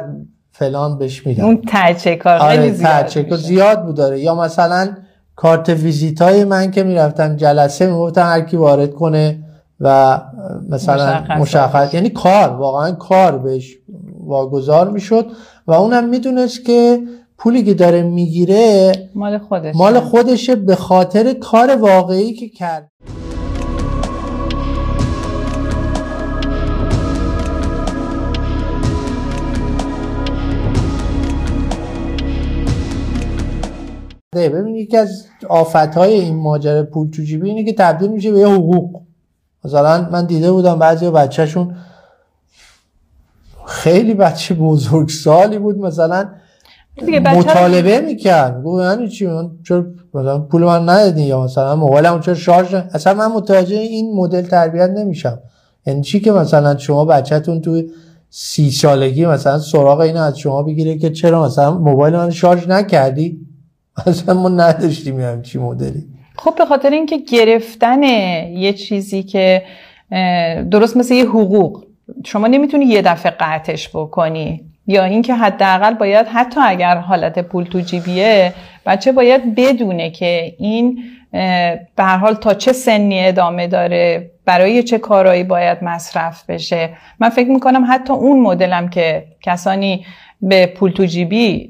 فلان 0.59 0.97
بهش 0.97 1.27
میدم. 1.27 1.45
اون 1.45 1.61
ترچک 1.67 2.21
ها 2.25 2.37
آره 2.37 2.71
زیاد 2.71 3.35
زیاد 3.35 3.85
بود 3.85 3.95
داره 3.95 4.19
یا 4.19 4.35
مثلا 4.35 4.89
کارت 5.35 5.69
ویزیت 5.69 6.21
های 6.21 6.43
من 6.43 6.71
که 6.71 6.83
می‌رفتم 6.83 7.35
جلسه 7.35 7.87
می‌گفتم 7.87 8.21
هر 8.21 8.41
کی 8.41 8.57
وارد 8.57 8.93
کنه 8.93 9.39
و 9.79 10.21
مثلا 10.69 11.23
مشخص 11.39 11.93
یعنی 11.93 12.09
کار 12.09 12.49
واقعا 12.49 12.91
کار 12.91 13.37
بهش 13.37 13.77
واگذار 14.19 14.89
می‌شد 14.89 15.25
و 15.67 15.71
اونم 15.73 16.09
می‌دونست 16.09 16.65
که 16.65 16.99
پولی 17.37 17.63
که 17.63 17.73
داره 17.73 18.03
می‌گیره 18.03 18.91
مال 19.15 19.37
خودش 19.37 19.75
مال 19.75 19.99
خودشه 19.99 20.55
به 20.55 20.75
خاطر 20.75 21.33
کار 21.33 21.75
واقعی 21.75 22.33
که 22.33 22.49
کرد. 22.49 22.91
ببین 34.37 34.75
یکی 34.75 34.97
از 34.97 35.25
آفت 35.49 35.75
های 35.75 36.13
این 36.13 36.35
ماجرا 36.35 36.83
پول 36.83 37.09
تو 37.09 37.21
جیبی 37.21 37.49
اینه 37.49 37.63
که 37.63 37.73
تبدیل 37.73 38.11
میشه 38.11 38.31
به 38.31 38.39
یه 38.39 38.47
حقوق. 38.47 39.01
مثلا 39.65 40.09
من 40.11 40.25
دیده 40.25 40.51
بودم 40.51 40.79
بعضی 40.79 41.09
بچهشون 41.09 41.75
خیلی 43.65 44.13
بچه 44.13 44.53
بزرگ 44.53 45.09
سالی 45.09 45.57
بود 45.57 45.77
مثلا 45.77 46.29
مطالبه 47.35 47.99
می‌کرد. 48.01 48.63
گفت 48.63 48.83
یعنی 48.83 49.09
چی؟ 49.09 49.27
من 49.27 49.51
چرا 49.67 49.85
مثلا 50.13 50.39
پول 50.39 50.63
من 50.63 50.89
ندادی 50.89 51.21
یا 51.21 51.43
مثلا 51.43 51.75
موبایلم 51.75 52.19
چرا 52.19 52.33
شارژ 52.33 52.73
اصلا 52.73 53.13
من 53.13 53.31
متوجه 53.31 53.75
این 53.75 54.15
مدل 54.15 54.41
تربیت 54.41 54.89
نمیشم. 54.89 55.39
یعنی 55.85 56.01
چی 56.01 56.19
که 56.19 56.31
مثلا 56.31 56.77
شما 56.77 57.05
بچهتون 57.05 57.61
تو 57.61 57.81
سی 58.29 58.71
سالگی 58.71 59.25
مثلا 59.25 59.59
سراغ 59.59 59.99
اینو 59.99 60.21
از 60.21 60.37
شما 60.37 60.63
بگیره 60.63 60.97
که 60.97 61.09
چرا 61.09 61.45
مثلا 61.45 61.77
موبایل 61.77 62.15
من 62.15 62.29
شارژ 62.29 62.67
نکردی؟ 62.67 63.46
اصلا 64.05 64.33
ما 64.33 64.49
نداشتیم 64.49 65.19
یعنی 65.19 65.41
چی 65.41 65.59
مدلی. 65.59 66.03
خب 66.35 66.55
به 66.57 66.65
خاطر 66.65 66.89
اینکه 66.89 67.17
گرفتن 67.17 68.03
یه 68.03 68.73
چیزی 68.73 69.23
که 69.23 69.63
درست 70.71 70.97
مثل 70.97 71.13
یه 71.13 71.25
حقوق 71.25 71.85
شما 72.25 72.47
نمی‌تونی 72.47 72.85
یه 72.85 73.01
دفعه 73.01 73.31
قطعش 73.39 73.89
بکنی. 73.89 74.63
یا 74.87 75.03
اینکه 75.03 75.33
حداقل 75.33 75.93
باید 75.93 76.27
حتی 76.27 76.59
اگر 76.63 76.97
حالت 76.97 77.39
پول 77.39 77.63
تو 77.63 77.79
جیبیه 77.79 78.53
بچه 78.85 79.11
باید 79.11 79.55
بدونه 79.55 80.11
که 80.11 80.55
این 80.59 81.03
به 81.95 82.03
هر 82.03 82.17
حال 82.17 82.33
تا 82.33 82.53
چه 82.53 82.73
سنی 82.73 83.27
ادامه 83.27 83.67
داره 83.67 84.31
برای 84.45 84.83
چه 84.83 84.97
کارهایی 84.97 85.43
باید 85.43 85.83
مصرف 85.83 86.49
بشه. 86.49 86.89
من 87.19 87.29
فکر 87.29 87.49
می‌کنم 87.49 87.85
حتی 87.89 88.13
اون 88.13 88.39
مدلم 88.41 88.89
که 88.89 89.25
کسانی 89.41 90.05
به 90.41 90.65
پول 90.65 90.91
تو 90.91 91.05
جیبی 91.05 91.69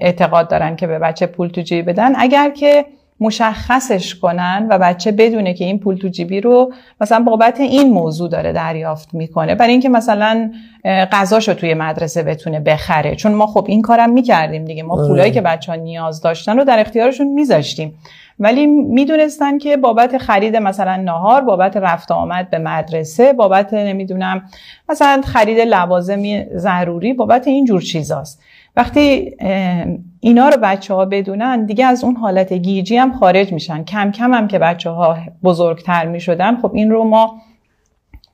اعتقاد 0.00 0.50
دارن 0.50 0.76
که 0.76 0.86
به 0.86 0.98
بچه 0.98 1.26
پول 1.26 1.48
تو 1.48 1.60
جیبی 1.60 1.82
بدن. 1.82 2.12
اگر 2.16 2.50
که 2.50 2.84
مشخصش 3.22 4.14
کنن 4.14 4.66
و 4.70 4.78
بچه 4.78 5.12
بدونه 5.12 5.54
که 5.54 5.64
این 5.64 5.78
پول 5.78 5.96
تو 5.96 6.08
جیبی 6.08 6.40
رو 6.40 6.72
مثلا 7.00 7.20
بابت 7.20 7.60
این 7.60 7.92
موضوع 7.92 8.28
داره 8.28 8.52
دریافت 8.52 9.14
می‌کنه. 9.14 9.54
برای 9.54 9.72
اینکه 9.72 9.88
مثلا 9.88 10.50
غذاشو 10.84 11.54
توی 11.54 11.74
مدرسه 11.74 12.22
بتونه 12.22 12.60
بخره. 12.60 13.16
چون 13.16 13.32
ما 13.32 13.46
خب 13.46 13.64
این 13.68 13.82
کارم 13.82 14.10
می‌کردیم 14.10 14.64
دیگه. 14.64 14.82
ما 14.82 14.96
پولایی 14.96 15.32
که 15.32 15.40
بچه 15.40 15.72
ها 15.72 15.78
نیاز 15.78 16.20
داشتن 16.20 16.56
رو 16.56 16.64
در 16.64 16.80
اختیارشون 16.80 17.26
میذاشتیم. 17.26 17.94
ولی 18.38 18.66
می‌دونستن 18.66 19.58
که 19.58 19.76
بابت 19.76 20.18
خرید 20.18 20.56
مثلا 20.56 20.96
نهار 20.96 21.40
بابت 21.40 21.76
رفت 21.76 22.12
آمد 22.12 22.50
به 22.50 22.58
مدرسه 22.58 23.32
بابت 23.32 23.74
نمی‌دونم 23.74 24.42
مثلا 24.88 25.22
خرید 25.24 25.58
لوازم 25.60 26.44
ضروری 26.56 27.12
بابت 27.12 27.46
این 27.46 27.64
جور 27.64 27.80
چیزاست. 27.80 28.42
وقتی 28.76 29.36
اینا 30.20 30.48
رو 30.48 30.56
بچه 30.62 30.94
ها 30.94 31.04
بدونن 31.04 31.66
دیگه 31.66 31.86
از 31.86 32.04
اون 32.04 32.16
حالت 32.16 32.52
گیجی 32.52 32.96
هم 32.96 33.12
خارج 33.12 33.52
میشن. 33.52 33.84
کم 33.84 34.10
کم 34.10 34.34
هم 34.34 34.48
که 34.48 34.58
بچه 34.58 34.90
ها 34.90 35.16
بزرگتر 35.44 36.06
می‌شدن 36.06 36.56
خب 36.56 36.70
این 36.74 36.90
رو 36.90 37.04
ما 37.04 37.34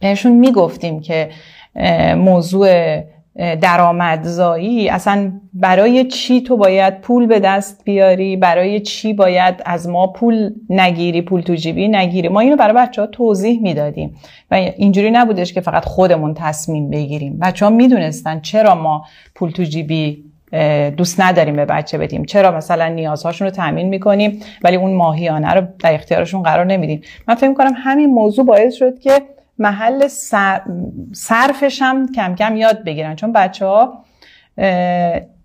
بهشون 0.00 0.33
می‌گفتیم 0.33 1.00
که 1.00 1.28
موضوع 2.16 3.00
درآمدزایی 3.61 4.88
اصلا 4.88 5.33
برای 5.54 6.04
چی 6.04 6.40
تو 6.40 6.57
باید 6.57 7.00
پول 7.00 7.26
به 7.26 7.40
دست 7.40 7.85
بیاری؟ 7.85 8.37
برای 8.37 8.80
چی 8.80 9.12
باید 9.12 9.54
از 9.64 9.88
ما 9.88 10.07
پول 10.07 10.50
نگیری 10.71 11.23
پول 11.23 11.40
تو 11.40 11.54
جیبی 11.54 11.88
نگیری؟ 11.88 12.28
ما 12.28 12.40
اینو 12.40 12.57
برای 12.57 12.75
بچه 12.87 13.00
ها 13.00 13.07
توضیح 13.07 13.62
می‌دادیم. 13.62 14.16
و 14.50 14.54
اینجوری 14.54 15.11
نبودش 15.11 15.52
که 15.52 15.61
فقط 15.61 15.85
خودمون 15.85 16.35
تصمیم 16.35 16.90
بگیریم. 16.90 17.38
بچه 17.38 17.64
ها 17.64 17.71
می‌دونستن 17.71 18.40
چرا 18.40 18.75
ما 18.75 19.04
پول 19.35 19.50
تو 19.50 19.62
جیبی 19.62 20.25
دوست 20.97 21.21
نداریم 21.21 21.57
به 21.57 21.64
بچه 21.64 21.99
بدیم. 21.99 22.25
چرا؟ 22.25 22.50
مثلا 22.50 22.88
نیازهاشون 22.88 23.47
رو 23.47 23.50
تامین 23.50 23.88
می‌کنیم 23.88 24.40
ولی 24.62 24.76
اون 24.76 24.95
ماهیانه 24.95 25.52
رو 25.52 25.62
در 25.78 25.95
اختیارشون 25.95 26.43
قرار 26.43 26.64
نمیدیم. 26.64 27.00
من 27.28 27.35
فکر 27.35 27.55
کنم 27.55 27.73
همین 27.76 28.11
موضوع 28.11 28.47
باعث 28.47 28.75
شد 28.75 28.99
که 28.99 29.23
محل 29.59 30.09
صرفش 31.12 31.83
هم 31.83 32.12
کم 32.12 32.35
کم 32.35 32.57
یاد 32.57 32.85
بگیرن. 32.85 33.17
چون 33.17 33.33
بچه 33.33 33.67
ها 33.67 34.05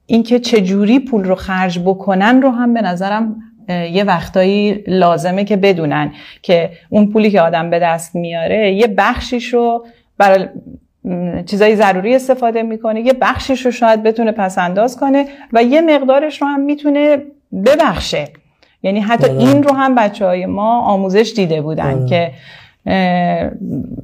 اینکه 0.06 0.40
چجوری 0.40 1.00
پول 1.00 1.24
رو 1.24 1.36
خرج 1.36 1.80
بکنن 1.80 2.42
رو 2.42 2.50
هم 2.50 2.74
به 2.74 2.82
نظرم 2.82 3.36
یه 3.70 4.04
وقتایی 4.04 4.84
لازمه 4.88 5.44
که 5.44 5.56
بدونن 5.56 6.12
که 6.42 6.70
اون 6.90 7.12
پولی 7.12 7.32
که 7.32 7.42
آدم 7.42 7.70
به 7.70 7.80
دست 7.80 8.16
میاره 8.16 8.74
یه 8.74 8.88
بخشیش 8.88 9.54
رو 9.54 9.86
برای 10.18 10.48
چیزای 11.46 11.76
ضروری 11.76 12.16
استفاده 12.16 12.64
می‌کنه 12.64 13.02
یه 13.02 13.14
بخشیش 13.14 13.66
رو 13.66 13.72
شاید 13.72 14.04
بتونه 14.04 14.32
پس 14.32 14.58
انداز 14.58 14.98
کنه 14.98 15.26
و 15.54 15.64
یه 15.64 15.82
مقدارش 15.82 16.42
رو 16.42 16.48
هم 16.48 16.60
می‌تونه 16.60 17.18
ببخشه 17.66 18.28
یعنی 18.84 19.00
حتی 19.00 19.28
بله. 19.28 19.40
این 19.40 19.64
رو 19.64 19.76
هم 19.76 19.96
بچه 19.96 20.26
های 20.26 20.46
ما 20.46 20.80
آموزش 20.80 21.34
دیده 21.36 21.62
بودن 21.62 21.96
بله. 21.96 22.10
که 22.10 22.32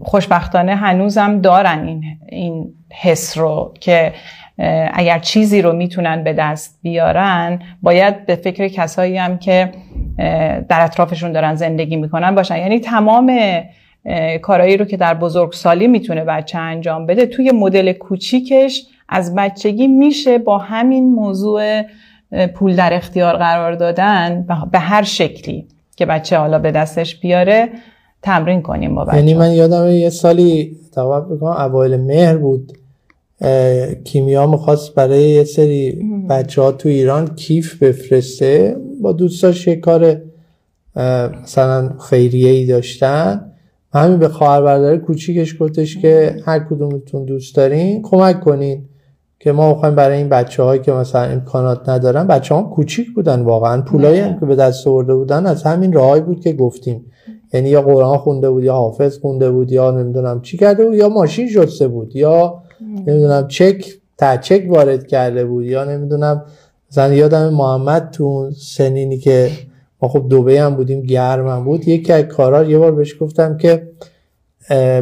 خوشبختانه 0.02 0.76
هنوزم 0.76 1.42
دارن 1.42 1.88
این, 1.88 2.04
این 2.30 2.74
حس 3.02 3.38
رو 3.38 3.74
که 3.80 4.14
اگر 4.94 5.20
چیزی 5.20 5.62
رو 5.62 5.74
می‌تونن 5.74 6.24
به 6.24 6.34
دست 6.34 6.80
بیارن 6.82 7.60
باید 7.82 8.26
به 8.26 8.36
فکر 8.36 8.68
کسایی 8.68 9.18
هم 9.18 9.38
که 9.38 9.72
در 10.70 10.84
اطرافشون 10.84 11.32
دارن 11.32 11.56
زندگی 11.56 11.96
می‌کنن 11.96 12.36
باشن 12.36 12.58
یعنی 12.58 12.80
تمام 12.80 13.32
کارایی 14.42 14.78
رو 14.78 14.86
که 14.86 14.98
در 14.98 15.14
بزرگسالی 15.14 15.88
می‌تونه 15.88 16.24
بچه 16.24 16.58
انجام 16.58 17.06
بده 17.06 17.26
توی 17.26 17.52
مدل 17.52 17.94
کوچیکش 17.94 18.86
از 19.10 19.36
بچگی 19.36 19.88
میشه 19.88 20.38
با 20.38 20.58
همین 20.58 21.12
موضوع 21.14 21.82
پول 22.56 22.76
در 22.76 22.94
اختیار 22.94 23.38
قرار 23.38 23.76
دادن 23.76 24.46
به 24.72 24.80
هر 24.80 25.04
شکلی 25.04 25.68
که 25.96 26.06
بچه 26.06 26.38
حالا 26.38 26.60
به 26.60 26.72
دستش 26.72 27.20
بیاره 27.20 27.70
تمرین 28.22 28.62
کنیم 28.62 28.96
با 28.96 29.06
بچه 29.06 29.18
یعنی 29.18 29.34
من 29.34 29.52
یادم 29.52 29.88
یه 29.88 30.10
سالی 30.10 30.78
توقع 30.94 31.36
بکنم 31.36 31.52
اوایل 31.52 31.98
مهر 31.98 32.38
بود. 32.38 32.72
کیمیا 34.04 34.48
می‌خواست 34.48 34.96
برای 34.96 35.30
یه 35.30 35.44
سری 35.44 35.92
بچه 36.30 36.62
ها 36.62 36.72
تو 36.72 36.90
ایران 36.90 37.36
کیف 37.36 37.84
بفرسته. 37.84 38.76
با 39.02 39.12
دوستاش 39.12 39.68
یه 39.68 39.76
کار 39.76 40.22
مثلا 41.44 41.90
خیریه 42.10 42.50
ای 42.52 42.66
داشتن. 42.66 43.49
همین 43.94 44.18
به 44.18 44.28
خواهر 44.28 44.62
برادر 44.62 44.98
کوچیکش 44.98 45.62
گفتش 45.62 45.98
که 45.98 46.36
هر 46.46 46.60
کدومتون 46.60 47.26
دوست 47.26 47.56
دارین 47.56 48.02
کمک 48.02 48.40
کنین 48.42 48.86
که 49.40 49.52
ما 49.52 49.74
می‌خوایم 49.74 49.96
برای 49.96 50.18
این 50.18 50.30
بچه 50.30 50.64
هایی 50.64 50.82
که 50.82 50.92
مثلا 50.92 51.22
امکانات 51.22 51.90
ندارن 51.90 52.28
بچه 52.28 52.56
ها 52.56 52.62
کوچیک 52.62 53.14
بودن 53.16 53.42
واقعا. 53.42 53.82
پولایی 53.82 54.20
هم 54.20 54.40
که 54.40 54.46
به 54.46 54.56
دست 54.56 54.88
آورده 54.88 55.16
بودن 55.16 55.46
از 55.46 55.64
همین 55.64 55.94
راهی 55.94 56.22
بود 56.22 56.40
که 56.42 56.54
گفتیم. 56.54 57.06
یعنی 57.54 57.70
یا 57.70 57.82
قرآن 57.82 58.18
خونده 58.18 58.50
بود 58.50 58.64
یا 58.64 58.74
حافظ 58.74 59.18
خونده 59.18 59.52
بود 59.52 59.72
یا 59.72 59.92
نمی‌دونم 59.92 60.42
چی 60.42 60.58
کرده 60.58 60.86
بود 60.86 60.96
یا 60.96 61.10
ماشین 61.10 61.50
شسته 61.50 61.88
بود 61.88 62.16
یا 62.16 62.64
نمی‌دونم 63.08 63.48
چک 63.48 63.86
چک 64.42 64.66
وارد 64.70 65.08
کرده 65.08 65.46
بود 65.46 65.66
یا 65.66 65.84
نمی‌دونم. 65.84 66.46
مثلا 66.92 67.14
یادم 67.14 67.50
محمد 67.54 68.10
تو 68.12 68.52
سنینی 68.52 69.18
که 69.18 69.50
ما 70.02 70.10
خب 70.10 70.30
دوبه 70.30 70.62
هم 70.62 70.76
بودیم 70.76 71.02
گرم 71.02 71.48
هم 71.48 71.64
بود. 71.64 71.88
یکی 71.88 72.14
از 72.14 72.24
کارا 72.24 72.64
یه 72.64 72.78
بار 72.78 72.92
بهش 72.92 73.16
گفتم 73.20 73.58
که 73.58 73.88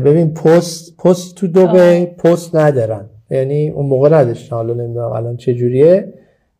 ببین 0.06 0.34
پست 0.34 0.98
پست 0.98 1.36
تو 1.36 1.48
دوبه 1.48 2.06
پست 2.06 2.56
ندارن. 2.56 3.06
یعنی 3.30 3.70
اون 3.70 3.86
موقع 3.86 4.10
نداشتن. 4.10 4.56
حالا 4.56 4.74
نمی‌دونم 4.74 5.12
الان 5.12 5.38
چه 5.38 5.54
جوریه. 5.54 6.14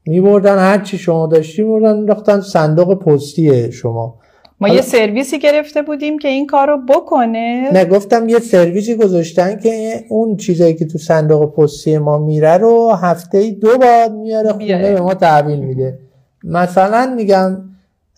میبردن 0.06 0.58
هر 0.58 0.84
چی 0.84 0.98
شما 0.98 1.28
داشتی 1.28 1.62
میبردن 1.62 2.08
رفتن 2.08 2.42
صندوق 2.42 3.00
پستی 3.00 3.72
شما. 3.72 4.20
ما 4.60 4.70
یه 4.70 4.82
سرویسی 4.82 5.40
گرفته 5.40 5.82
بودیم 5.82 6.20
که 6.20 6.28
این 6.28 6.48
کار 6.48 6.68
رو 6.68 6.78
بکنه. 6.90 7.70
نه 7.74 7.86
گفتم 7.86 8.30
یه 8.30 8.40
سرویسی 8.40 8.96
گذاشتن 8.96 9.60
که 9.60 10.04
اون 10.10 10.38
چیزایی 10.38 10.74
که 10.74 10.86
تو 10.86 10.98
صندوق 10.98 11.56
پستی 11.56 11.98
ما 11.98 12.18
میره 12.18 12.58
رو 12.58 12.92
هفته 12.92 13.52
دو 13.52 13.78
بار 13.78 14.10
میاره 14.10 14.54
خونه 14.54 14.94
به 14.94 15.02
ما 15.02 15.14
تحویل 15.14 15.60
میده. 15.60 16.00
مثلا 16.44 17.14
میگم 17.18 17.58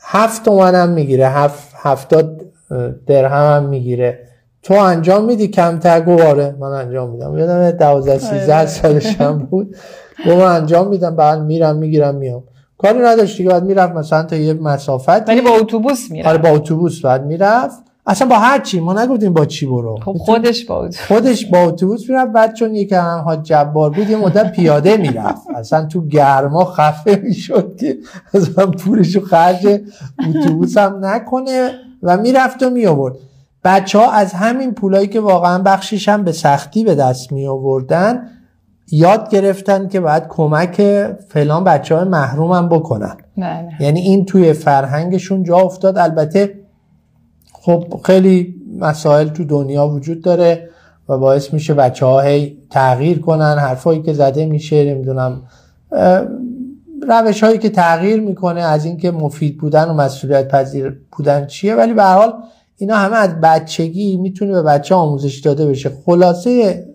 هفت 0.01 0.45
تومن 0.45 0.89
می‌گیره 0.89 1.27
هفت 1.27 1.73
هفتاد 1.75 2.41
درهم 3.07 3.63
هم 3.63 3.69
می‌گیره. 3.69 4.19
تو 4.63 4.73
انجام 4.73 5.25
میدی 5.25 5.47
کمتر؟ 5.47 6.01
گواره 6.01 6.55
من 6.59 6.67
انجام 6.67 7.09
میدم. 7.09 7.38
یادم 7.38 7.71
دوازده 7.71 8.17
سیزده 8.17 8.55
آره. 8.55 8.65
سالشم 8.65 9.38
بود. 9.38 9.75
من 10.25 10.41
انجام 10.41 10.88
میدم 10.88 11.15
بعد 11.15 11.39
میرم 11.39 11.75
می‌گیرم 11.75 12.15
میام 12.15 12.43
کاری 12.77 12.99
نداشتی 12.99 13.43
که 13.43 13.49
بعد 13.49 13.63
می‌رفت 13.63 13.93
مثلا 13.93 14.23
تا 14.23 14.35
یه 14.35 14.53
مسافت 14.53 15.29
ولی 15.29 15.41
با 15.41 15.49
اتوبوس 15.49 16.12
می‌رفت. 16.12 16.29
آره 16.29 16.38
با 16.38 16.49
اتوبوس 16.49 17.01
بعد 17.05 17.25
می‌رفت. 17.25 17.88
اصلا 18.09 18.27
با 18.27 18.35
هر 18.35 18.59
چی 18.59 18.79
ما 18.79 18.93
نگفتیم 18.93 19.33
با 19.33 19.45
چی 19.45 19.65
برو. 19.65 19.99
خب 20.05 20.13
خودش 20.13 20.65
با 20.65 20.75
اتوبوس 20.75 21.01
خودش 21.07 21.45
با 21.45 21.57
اتوبوس 21.57 22.09
می‌رفت 22.09 22.31
بعد 22.31 22.53
چون 22.53 22.75
یکی 22.75 22.95
هم 22.95 23.19
ها 23.19 23.35
جبار 23.35 23.89
بود 23.89 24.09
یه 24.09 24.17
مدت 24.17 24.51
پیاده 24.51 24.97
می‌رفت. 24.97 25.47
اصلا 25.55 25.85
تو 25.85 26.07
گرما 26.07 26.65
خفه 26.65 27.21
می‌شد 27.23 27.75
که 27.79 27.97
اصلا 28.33 28.65
پولشو 28.65 29.21
خرج 29.21 29.81
اتوبوس 30.29 30.77
هم 30.77 31.05
نکنه 31.05 31.71
و 32.03 32.17
می‌رفت 32.17 32.63
و 32.63 32.69
میآورد. 32.69 33.15
بچه 33.63 33.99
ها 33.99 34.11
از 34.11 34.33
همین 34.33 34.73
پولایی 34.73 35.07
که 35.07 35.19
واقعا 35.19 35.59
بخشیش 35.63 36.09
هم 36.09 36.23
به 36.23 36.31
سختی 36.31 36.83
به 36.83 36.95
دست 36.95 37.31
می 37.31 37.47
آوردن 37.47 38.29
یاد 38.91 39.29
گرفتن 39.29 39.87
که 39.87 39.99
باید 39.99 40.23
کمک 40.29 40.81
فلان 41.29 41.63
بچه 41.63 41.95
های 41.95 42.07
محروم 42.07 42.51
هم 42.51 42.69
بکنن. 42.69 43.17
نه. 43.37 43.69
یعنی 43.79 43.99
این 43.99 44.25
توی 44.25 44.53
فرهنگشون 44.53 45.43
جا 45.43 45.57
افتاد. 45.57 45.97
البته 45.97 46.58
خب 47.69 48.01
خیلی 48.03 48.55
مسائل 48.79 49.27
تو 49.27 49.43
دنیا 49.43 49.88
وجود 49.88 50.21
داره 50.21 50.69
و 51.10 51.17
باعث 51.17 51.53
میشه 51.53 51.73
بچه 51.73 52.05
ها 52.05 52.21
هی 52.21 52.58
تغییر 52.69 53.19
کنن 53.19 53.58
حرفایی 53.58 54.01
که 54.01 54.13
زده 54.13 54.45
میشه 54.45 54.86
نمی‌دونم 54.86 55.41
روش 57.08 57.43
هایی 57.43 57.58
که 57.58 57.69
تغییر 57.69 58.21
می‌کنه 58.21 58.62
از 58.62 58.86
اینکه 58.86 59.12
مفید 59.12 59.58
بودن 59.58 59.89
و 59.89 59.93
مسئولیت 59.93 60.47
پذیر 60.47 61.01
بودن 61.12 61.45
چیه. 61.47 61.75
ولی 61.75 61.93
به 61.93 62.03
حال 62.03 62.34
اینا 62.77 62.95
همه 62.95 63.17
از 63.17 63.41
بچگی 63.41 64.17
می‌تونه 64.17 64.51
به 64.51 64.62
بچه 64.62 64.95
آموزش 64.95 65.39
داده 65.39 65.65
بشه. 65.65 65.91
خلاصه 66.05 66.86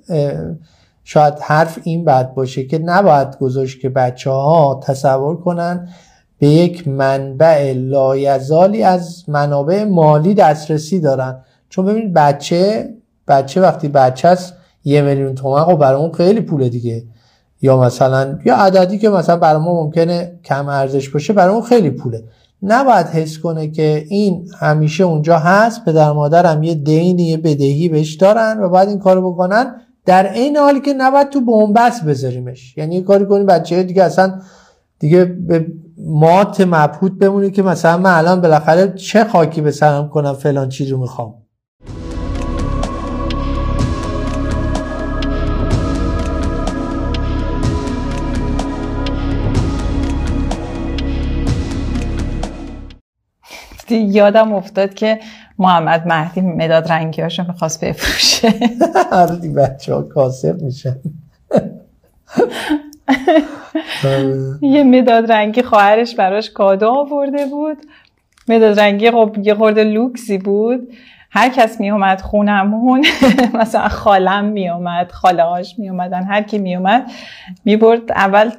شاید 1.04 1.34
حرف 1.40 1.78
این 1.82 2.04
بد 2.04 2.34
باشه 2.34 2.64
که 2.64 2.78
نباید 2.78 3.38
گذاشت 3.38 3.80
که 3.80 3.88
بچه 3.88 4.30
ها 4.30 4.80
تصور 4.82 5.36
کنن 5.36 5.88
به 6.38 6.46
یک 6.46 6.88
منبع 6.88 7.72
لایزالی 7.72 8.82
از 8.82 9.24
منابع 9.28 9.84
مالی 9.84 10.34
دسترسی 10.34 11.00
دارن. 11.00 11.40
چون 11.68 11.86
ببینید 11.86 12.14
بچه 12.14 12.94
بچه 13.28 13.60
وقتی 13.60 13.88
بچه 13.88 14.28
است 14.28 14.54
یه 14.84 15.02
میلیون 15.02 15.34
تومن 15.34 15.64
خب 15.64 15.74
برای 15.74 16.00
اون 16.00 16.12
خیلی 16.12 16.40
پوله 16.40 16.68
دیگه. 16.68 17.04
یا 17.62 17.80
مثلا 17.80 18.38
یا 18.44 18.56
عددی 18.56 18.98
که 18.98 19.08
مثلا 19.08 19.36
برای 19.36 19.62
ما 19.62 19.82
ممکنه 19.82 20.40
کم 20.44 20.68
ارزش 20.68 21.08
باشه 21.08 21.32
برای 21.32 21.54
اون 21.54 21.62
خیلی 21.62 21.90
پوله. 21.90 22.24
نباید 22.62 23.06
حس 23.06 23.38
کنه 23.38 23.70
که 23.70 24.04
این 24.08 24.48
همیشه 24.60 25.04
اونجا 25.04 25.38
هست 25.38 25.84
پدر 25.84 26.12
مادرم 26.12 26.62
یه 26.62 26.74
دینی 26.74 27.22
یه 27.22 27.36
بدهی 27.36 27.88
بهش 27.88 28.14
دارن 28.14 28.60
و 28.60 28.68
باید 28.68 28.88
این 28.88 28.98
کارو 28.98 29.32
بکنن. 29.32 29.80
در 30.06 30.32
این 30.32 30.56
حالی 30.56 30.80
که 30.80 30.92
نباید 30.92 31.28
تو 31.28 31.40
بنبست 31.40 32.04
بذاریمش. 32.04 32.76
یعنی 32.76 33.02
کاری 33.02 33.26
کنیم 33.26 33.46
بچه 33.46 33.82
دیگه 33.82 34.02
اصلا 34.02 34.40
دیگه 35.04 35.24
به 35.24 35.66
مات 35.98 36.60
مبهوت 36.60 37.12
بمونه 37.12 37.50
که 37.50 37.62
مثلا 37.62 37.96
من 37.98 38.10
الان 38.10 38.40
بالاخره 38.40 38.92
چه 38.92 39.24
خاکی 39.24 39.60
به 39.60 39.70
سرم 39.70 40.08
کنم 40.08 40.32
فلان 40.32 40.68
چیز 40.68 40.90
رو 40.90 41.00
می‌خوام. 41.00 41.34
یادم 54.18 54.52
افتاد 54.52 54.94
که 54.94 55.20
محمد 55.58 56.06
مهدی 56.06 56.40
مداد 56.40 56.92
رنگی 56.92 57.22
هاشو 57.22 57.44
می‌خواست 57.48 57.84
بفروشه. 57.84 58.54
آره 59.12 59.36
دیگه 59.36 59.54
بچه 59.54 59.94
ها 59.94 60.02
کاسب 60.02 60.62
میشن. 60.62 60.96
یه 64.62 64.82
مداد 64.82 65.32
رنگی 65.32 65.62
خواهرش 65.62 66.14
براش 66.14 66.50
کادو 66.50 66.88
آورده 66.88 67.46
بود. 67.46 67.76
مداد 68.48 68.80
رنگی 68.80 69.10
خب 69.10 69.36
یه 69.42 69.54
خورده 69.54 69.84
لوکسی 69.84 70.38
بود. 70.38 70.88
هر 71.36 71.48
کس 71.48 71.80
می 71.80 71.90
اومد 71.90 72.20
خونمون 72.20 73.06
مثلا 73.60 73.88
خالم 73.88 74.44
می 74.44 74.68
اومد 74.68 75.12
خاله 75.12 75.42
هاش 75.42 75.78
می 75.78 75.88
اومدن 75.88 76.22
هر 76.22 76.42
کی 76.42 76.58
می 76.58 76.76
اومد 76.76 77.10
می 77.64 77.76
برد 77.76 78.12
اول 78.12 78.50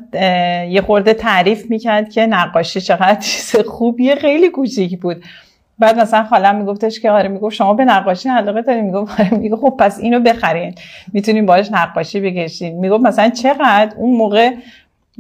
یه 0.70 0.82
خورده 0.82 1.14
تعریف 1.14 1.70
می‌کرد 1.70 2.10
که 2.10 2.26
نقاشی 2.26 2.82
چقدر 2.82 3.20
چیز 3.20 3.56
خوبیه 3.56 4.16
خیلی 4.16 4.50
کوچیک 4.50 5.00
بود. 5.02 5.24
بعد 5.80 6.00
مثلا 6.00 6.24
خالم 6.24 6.56
میگفتش 6.56 7.00
که 7.00 7.12
آره 7.12 7.30
می‌گفت 7.30 7.56
شما 7.56 7.74
به 7.74 7.86
نقاشی 7.86 8.30
علاقه 8.30 8.62
دارین؟ 8.62 8.84
می‌گفت 8.86 9.20
آره 9.20 9.34
میگه 9.34 9.56
خب 9.56 9.76
پس 9.80 10.00
اینو 10.00 10.20
بخرین. 10.20 10.76
می‌تونین 11.14 11.46
باش 11.46 11.72
نقاشی 11.72 12.20
بکشین. 12.20 12.80
می‌گفت 12.80 13.04
مثلا 13.04 13.30
چقدر 13.30 13.92
اون 13.98 14.18
موقع 14.18 14.52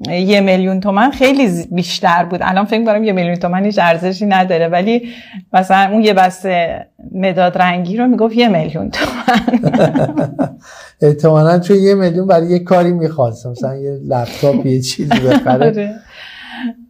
یه 0.07 0.41
میلیون 0.41 0.79
تومن 0.79 1.11
خیلی 1.11 1.65
بیشتر 1.71 2.25
بود. 2.25 2.39
الان 2.43 2.65
فکر 2.65 2.85
کنم 2.85 3.03
یه 3.03 3.11
میلیون 3.11 3.35
تومن 3.35 3.65
هیچ 3.65 3.79
ارزشی 3.81 4.25
نداره. 4.25 4.67
ولی 4.67 5.09
مثلا 5.53 5.91
اون 5.91 6.03
یه 6.03 6.13
بسته 6.13 6.85
مداد 7.11 7.57
رنگی 7.57 7.97
رو 7.97 8.07
می‌گفت 8.07 8.35
یه 8.35 8.47
میلیون 8.47 8.89
تومن. 8.89 9.59
احتمالا 11.01 11.59
چون 11.59 11.77
یه 11.77 11.95
میلیون 11.95 12.27
برای 12.27 12.47
یه 12.47 12.59
کاری 12.59 12.91
می‌خواست. 12.91 13.47
مثلا 13.47 13.75
یه 13.75 13.91
لپتاپ 14.07 14.65
یه 14.65 14.81
چیزی 14.81 15.19
بخره. 15.19 15.65
آره. 15.69 15.95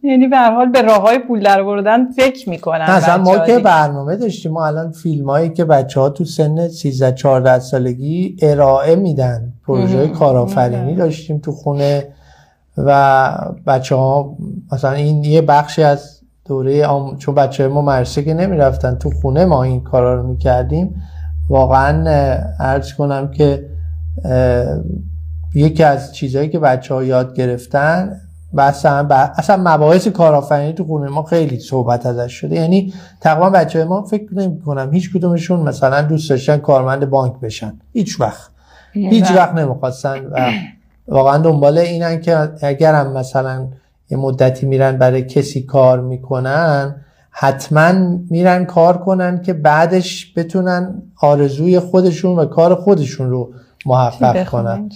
یعنی 0.02 0.28
به 0.28 0.38
حال 0.38 0.68
به 0.68 0.82
راه 0.82 1.02
های 1.02 1.18
پول 1.18 1.42
در 1.42 1.62
بردن 1.62 2.10
فکر 2.10 2.50
می‌کنن 2.50 2.90
مثلا 2.90 3.22
ما 3.22 3.38
که 3.38 3.58
برنامه 3.58 4.16
داشتیم. 4.16 4.52
ما 4.52 4.66
الان 4.66 4.92
فیلم 4.92 5.30
هایی 5.30 5.50
که 5.50 5.64
بچه 5.64 6.00
ها 6.00 6.08
تو 6.08 6.24
سن 6.24 6.68
13 6.68 7.12
14 7.12 7.58
سالگی 7.58 8.36
ارائه 8.42 8.96
میدن. 8.96 9.52
پروژه 9.66 10.08
کارآفرینی 10.08 10.94
داشتیم 10.94 11.38
تو 11.38 11.52
خونه 11.52 12.08
و 12.76 13.32
بچه 13.66 13.94
ها 13.94 14.36
مثلا 14.72 14.92
این 14.92 15.24
یه 15.24 15.42
بخشی 15.42 15.82
از 15.82 16.20
دوره 16.44 16.86
آم... 16.86 17.16
چون 17.16 17.34
بچه 17.34 17.68
ما 17.68 17.82
مرسه 17.82 18.22
که 18.22 18.34
نمی‌رفتن 18.34 18.94
تو 18.94 19.10
خونه 19.10 19.44
ما 19.44 19.62
این 19.62 19.80
کارا 19.80 20.14
رو 20.14 20.28
می‌کردیم. 20.28 21.02
واقعا 21.48 22.04
ارز 22.60 22.92
کنم 22.92 23.30
که 23.30 23.66
یکی 25.54 25.82
از 25.82 26.14
چیزهایی 26.14 26.48
که 26.48 26.58
بچه 26.58 26.94
ها 26.94 27.04
یاد 27.04 27.34
گرفتن 27.34 28.20
اصلا, 28.62 29.06
اصلا 29.10 29.56
مباحث 29.56 30.08
کارآفرینی 30.08 30.72
تو 30.72 30.84
خونه 30.84 31.08
ما 31.08 31.22
خیلی 31.22 31.58
صحبت 31.58 32.06
ازش 32.06 32.32
شده. 32.32 32.54
یعنی 32.54 32.92
تقریبا 33.20 33.50
بچه 33.50 33.84
ما 33.84 34.02
فکر 34.02 34.34
نمی 34.34 34.60
کنم 34.60 34.92
هیچ 34.92 35.12
کدومشون 35.12 35.60
مثلا 35.60 36.02
دوست 36.02 36.30
داشتن 36.30 36.56
کارمند 36.56 37.10
بانک 37.10 37.40
بشن. 37.40 37.72
هیچ 37.92 38.20
وقت. 38.20 38.50
هیچ 38.92 39.30
وقت. 39.30 39.54
نمی‌خواستن 39.54 40.26
و 40.26 40.50
واقعا 41.08 41.38
دنبال 41.38 41.78
اینن 41.78 42.20
که 42.20 42.50
اگرم 42.62 43.12
مثلا 43.12 43.68
یه 44.10 44.18
مدتی 44.18 44.66
میرن 44.66 44.96
برای 44.96 45.22
کسی 45.22 45.62
کار 45.62 46.00
می‌کنن 46.00 46.96
حتما 47.30 47.92
میرن 48.30 48.64
کار 48.64 48.98
کنن 48.98 49.42
که 49.42 49.52
بعدش 49.52 50.32
بتونن 50.36 51.02
آرزوی 51.20 51.78
خودشون 51.78 52.38
و 52.38 52.44
کار 52.44 52.74
خودشون 52.74 53.30
رو 53.30 53.52
محقق 53.86 54.48
کنن. 54.48 54.90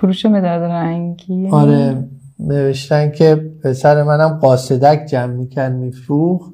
فروش 0.00 0.26
مداد 0.26 0.62
رنگی؟ 0.62 1.48
آره 1.50 2.04
نوشتن 2.38 3.10
که 3.10 3.50
پسر 3.64 4.02
منم 4.02 4.28
قاصدک 4.28 5.06
جمع 5.10 5.32
میکن 5.32 5.72
میفروخ 5.72 6.50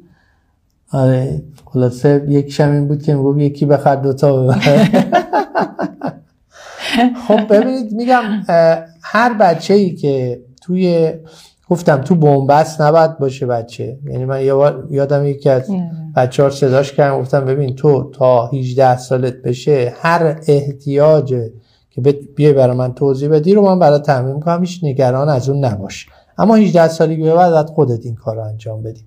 آره 0.92 1.42
خلاصه 1.64 2.24
یک 2.28 2.52
شمین 2.52 2.88
بود 2.88 3.02
که 3.02 3.14
می‌گفت 3.14 3.38
یکی 3.38 3.66
بخر 3.66 3.96
دوتا 3.96 4.42
ببره. 4.42 4.88
خب 7.28 7.54
ببینید 7.54 7.92
میگم 7.92 8.22
هر 9.02 9.34
بچه 9.40 9.74
ای 9.74 9.94
که 9.94 10.40
توی 10.62 11.12
گفتم 11.68 11.96
تو 11.96 12.14
بومبست 12.14 12.80
نباید 12.80 13.18
باشه 13.18 13.46
بچه. 13.46 13.98
یعنی 14.10 14.24
من 14.24 14.44
یادم 14.90 15.26
یکی 15.26 15.48
از 15.48 15.70
بچه 16.16 16.42
ها 16.42 16.50
صداش 16.50 16.92
کردم 16.92 17.20
گفتم 17.20 17.44
ببین 17.44 17.76
تو 17.76 18.10
تا 18.10 18.46
18 18.46 18.96
سالت 18.96 19.42
بشه 19.42 19.94
هر 20.00 20.40
احتیاج 20.46 21.34
که 21.96 22.02
بیای 22.36 22.52
برای 22.52 22.76
من 22.76 22.94
توضیح 22.94 23.28
بدی 23.28 23.54
رو 23.54 23.62
من 23.62 23.78
برای 23.78 23.98
تعمین 23.98 24.40
کنم 24.40 24.60
هیچ 24.60 24.80
نگران 24.82 25.28
از 25.28 25.48
اون 25.48 25.64
نباش. 25.64 26.06
اما 26.38 26.54
18 26.54 26.88
سالگی 26.88 27.22
به 27.22 27.34
بعد 27.34 27.70
خودت 27.70 28.06
این 28.06 28.14
کار 28.14 28.36
رو 28.36 28.42
انجام 28.42 28.82
بدی. 28.82 29.00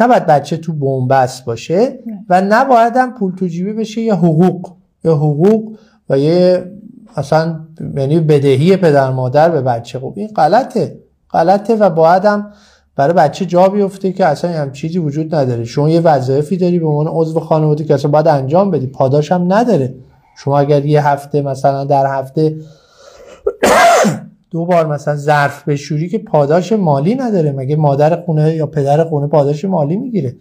نباید 0.00 0.26
بچه 0.26 0.56
تو 0.56 0.72
بومبست 0.72 1.44
باشه 1.44 1.98
و 2.28 2.40
نباید 2.40 2.92
هم 2.96 3.14
پول 3.14 3.34
تو 3.34 3.46
جیبی 3.46 3.72
بشه 3.72 4.00
یا 4.00 4.16
حقوق. 4.16 4.72
یا 5.04 5.14
حقوق 5.14 5.76
و 6.10 6.18
یه 6.18 6.70
اصلا 7.16 7.60
یعنی 7.96 8.20
بدهی 8.20 8.76
پدر 8.76 9.10
مادر 9.10 9.50
به 9.50 9.60
بچه. 9.60 9.98
خب 9.98 10.12
این 10.16 10.28
غلطه. 10.28 10.98
غلطه 11.30 11.76
و 11.76 11.90
باید 11.90 12.24
هم 12.24 12.52
برای 12.96 13.14
بچه 13.14 13.46
جا 13.46 13.68
بیفته 13.68 14.12
که 14.12 14.26
اصلا 14.26 14.50
هم 14.50 14.72
چیزی 14.72 14.98
وجود 14.98 15.34
نداره. 15.34 15.64
شما 15.64 15.90
یه 15.90 16.00
وظایفی 16.00 16.56
داری 16.56 16.78
به 16.78 16.86
عنوان 16.86 17.06
عضو 17.08 17.40
خانواده 17.40 17.84
که 17.84 17.94
اصلا 17.94 18.10
باید 18.10 18.28
انجام 18.28 18.70
بدی. 18.70 18.86
پاداش 18.86 19.32
هم 19.32 19.52
نداره. 19.52 19.94
شما 20.36 20.58
اگر 20.58 20.86
یه 20.86 21.06
هفته 21.06 21.42
مثلا 21.42 21.84
در 21.84 22.06
هفته 22.06 22.56
دو 24.50 24.64
بار 24.64 24.86
مثلا 24.86 25.16
ظرف 25.16 25.68
بشوری 25.68 26.08
که 26.08 26.18
پاداش 26.18 26.72
مالی 26.72 27.14
نداره. 27.14 27.52
مگه 27.52 27.76
مادر 27.76 28.20
خونه 28.20 28.54
یا 28.54 28.66
پدر 28.66 29.04
خونه 29.04 29.26
پاداش 29.26 29.64
مالی 29.64 29.96
می‌گیره؟ 29.96 30.36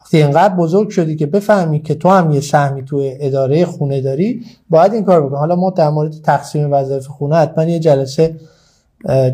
وقتی 0.00 0.16
اینقدر 0.16 0.54
بزرگ 0.54 0.88
شدی 0.88 1.16
که 1.16 1.26
بفهمی 1.26 1.82
که 1.82 1.94
تو 1.94 2.08
هم 2.08 2.30
یه 2.30 2.40
سهمی 2.40 2.84
تو 2.84 3.02
اداره 3.20 3.64
خونه 3.64 4.00
داری 4.00 4.42
باید 4.70 4.94
این 4.94 5.04
کار 5.04 5.26
بکنی. 5.26 5.38
حالا 5.38 5.56
ما 5.56 5.70
در 5.70 5.90
مورد 5.90 6.14
تقسیم 6.22 6.72
وظایف 6.72 7.06
خونه 7.06 7.36
حتما 7.36 7.64
یه 7.64 7.78
جلسه 7.78 8.36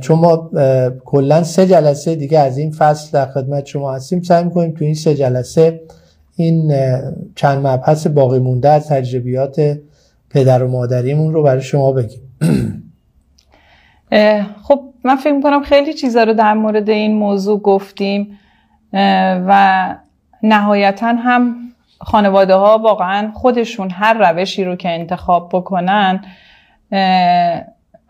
چون 0.01 0.19
ما 0.19 0.51
کلا 1.05 1.43
سه 1.43 1.67
جلسه 1.67 2.15
دیگه 2.15 2.39
از 2.39 2.59
این 2.59 2.71
فصل 2.71 3.09
در 3.13 3.27
خدمت 3.27 3.67
شما 3.67 3.95
هستیم. 3.95 4.23
سعی 4.23 4.45
می‌کنیم 4.45 4.75
تو 4.79 4.85
این 4.85 4.95
سه 4.95 5.15
جلسه 5.15 5.81
این 6.37 6.75
چند 7.35 7.67
مبحث 7.67 8.07
باقی 8.07 8.39
مونده 8.39 8.69
از 8.69 8.89
تجربیات 8.89 9.79
پدر 10.31 10.63
و 10.63 10.71
مادریمون 10.71 11.35
رو 11.35 11.43
برای 11.43 11.63
شما 11.63 11.93
بگیم. 11.93 12.21
خب 14.63 14.81
من 15.05 15.17
فکر 15.17 15.33
می‌کنم 15.33 15.63
خیلی 15.63 15.95
چیزا 15.95 16.23
رو 16.25 16.35
در 16.35 16.55
مورد 16.55 16.91
این 16.91 17.15
موضوع 17.15 17.61
گفتیم 17.61 18.39
و 19.47 19.95
نهایتا 20.43 21.07
هم 21.07 21.57
خانواده 22.01 22.55
ها 22.55 22.79
واقعا 22.79 23.31
خودشون 23.35 23.91
هر 23.91 24.33
روشی 24.33 24.65
رو 24.65 24.77
که 24.77 24.89
انتخاب 24.89 25.51
بکنن 25.53 26.25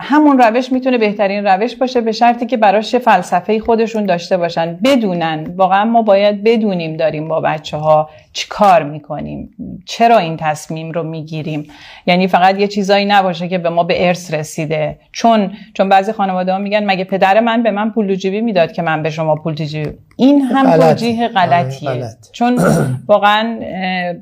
همون 0.03 0.39
روش 0.39 0.73
می‌تونه 0.73 0.99
بهترین 0.99 1.47
روش 1.47 1.77
باشه 1.77 2.01
به 2.01 2.13
شرطی 2.13 2.47
که 2.47 2.57
براش 2.57 2.95
فلسفه 2.95 3.61
خودشون 3.61 4.07
داشته 4.07 4.37
باشن 4.37 4.79
بدونن. 4.85 5.55
واقعا 5.57 5.85
ما 5.85 6.03
باید 6.03 6.45
بدونیم 6.45 6.97
داریم 6.97 7.29
با 7.29 7.41
بچه 7.41 7.77
ها 7.77 8.11
چی 8.33 8.47
کار 8.49 8.83
می‌کنیم 8.83 9.51
چرا 9.87 10.19
این 10.19 10.37
تصمیم 10.37 10.93
رو 10.93 11.03
می‌گیریم. 11.03 11.67
یعنی 12.07 12.29
فقط 12.29 12.59
یه 12.59 12.69
چیزایی 12.69 13.05
نباشه 13.05 13.49
که 13.49 13.59
به 13.59 13.69
ما 13.69 13.85
به 13.85 14.07
ارث 14.07 14.35
رسیده. 14.35 14.99
چون 15.13 15.53
چون 15.75 15.89
بعضی 15.89 16.13
خانواده 16.13 16.53
ها 16.53 16.59
میگن 16.59 16.85
مگه 16.85 17.05
پدر 17.05 17.41
من 17.41 17.63
به 17.63 17.71
من 17.71 17.91
پول 17.91 18.15
جیبی 18.15 18.41
می‌داد 18.41 18.73
که 18.73 18.83
من 18.83 19.03
به 19.03 19.11
شما 19.11 19.35
پول 19.35 19.55
جیبی 19.55 19.91
این 20.17 20.41
هم 20.41 20.77
توجیه 20.77 21.29
غلطیه. 21.29 21.91
آره، 21.91 22.09
چون 22.33 22.59
واقعا 23.09 23.61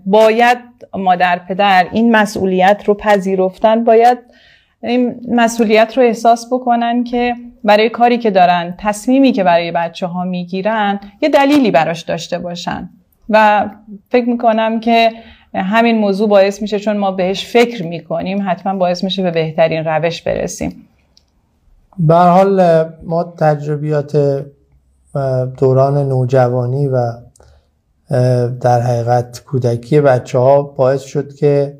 باید 0.06 0.58
مادر 0.94 1.40
پدر 1.48 1.86
این 1.92 2.16
مسئولیت 2.16 2.82
رو 2.86 2.94
پذیرفتن 2.94 3.84
باید 3.84 4.18
این 4.82 5.20
مسئولیت 5.28 5.92
رو 5.96 6.02
احساس 6.02 6.46
بکنن 6.52 7.04
که 7.04 7.34
برای 7.64 7.90
کاری 7.90 8.18
که 8.18 8.30
دارن 8.30 8.74
تصمیمی 8.78 9.32
که 9.32 9.44
برای 9.44 9.72
بچه 9.72 10.06
ها 10.06 10.24
می‌گیرن 10.24 11.00
یه 11.20 11.28
دلیلی 11.28 11.70
براش 11.70 12.02
داشته 12.02 12.38
باشن. 12.38 12.90
و 13.28 13.66
فکر 14.10 14.28
می‌کنم 14.28 14.80
که 14.80 15.10
همین 15.54 15.98
موضوع 15.98 16.28
باعث 16.28 16.62
میشه 16.62 16.78
چون 16.78 16.96
ما 16.96 17.10
بهش 17.10 17.46
فکر 17.46 17.86
می‌کنیم 17.86 18.50
حتما 18.50 18.78
باعث 18.78 19.04
میشه 19.04 19.22
به 19.22 19.30
بهترین 19.30 19.84
روش 19.84 20.22
برسیم. 20.22 20.84
به 21.98 22.14
حال 22.14 22.84
ما 23.02 23.24
تجربیات 23.24 24.44
دوران 25.58 26.08
نوجوانی 26.08 26.88
و 26.88 27.12
در 28.60 28.80
حقیقت 28.80 29.44
کودکی 29.44 30.00
بچه 30.00 30.38
ها 30.38 30.62
باعث 30.62 31.02
شد 31.02 31.34
که 31.34 31.78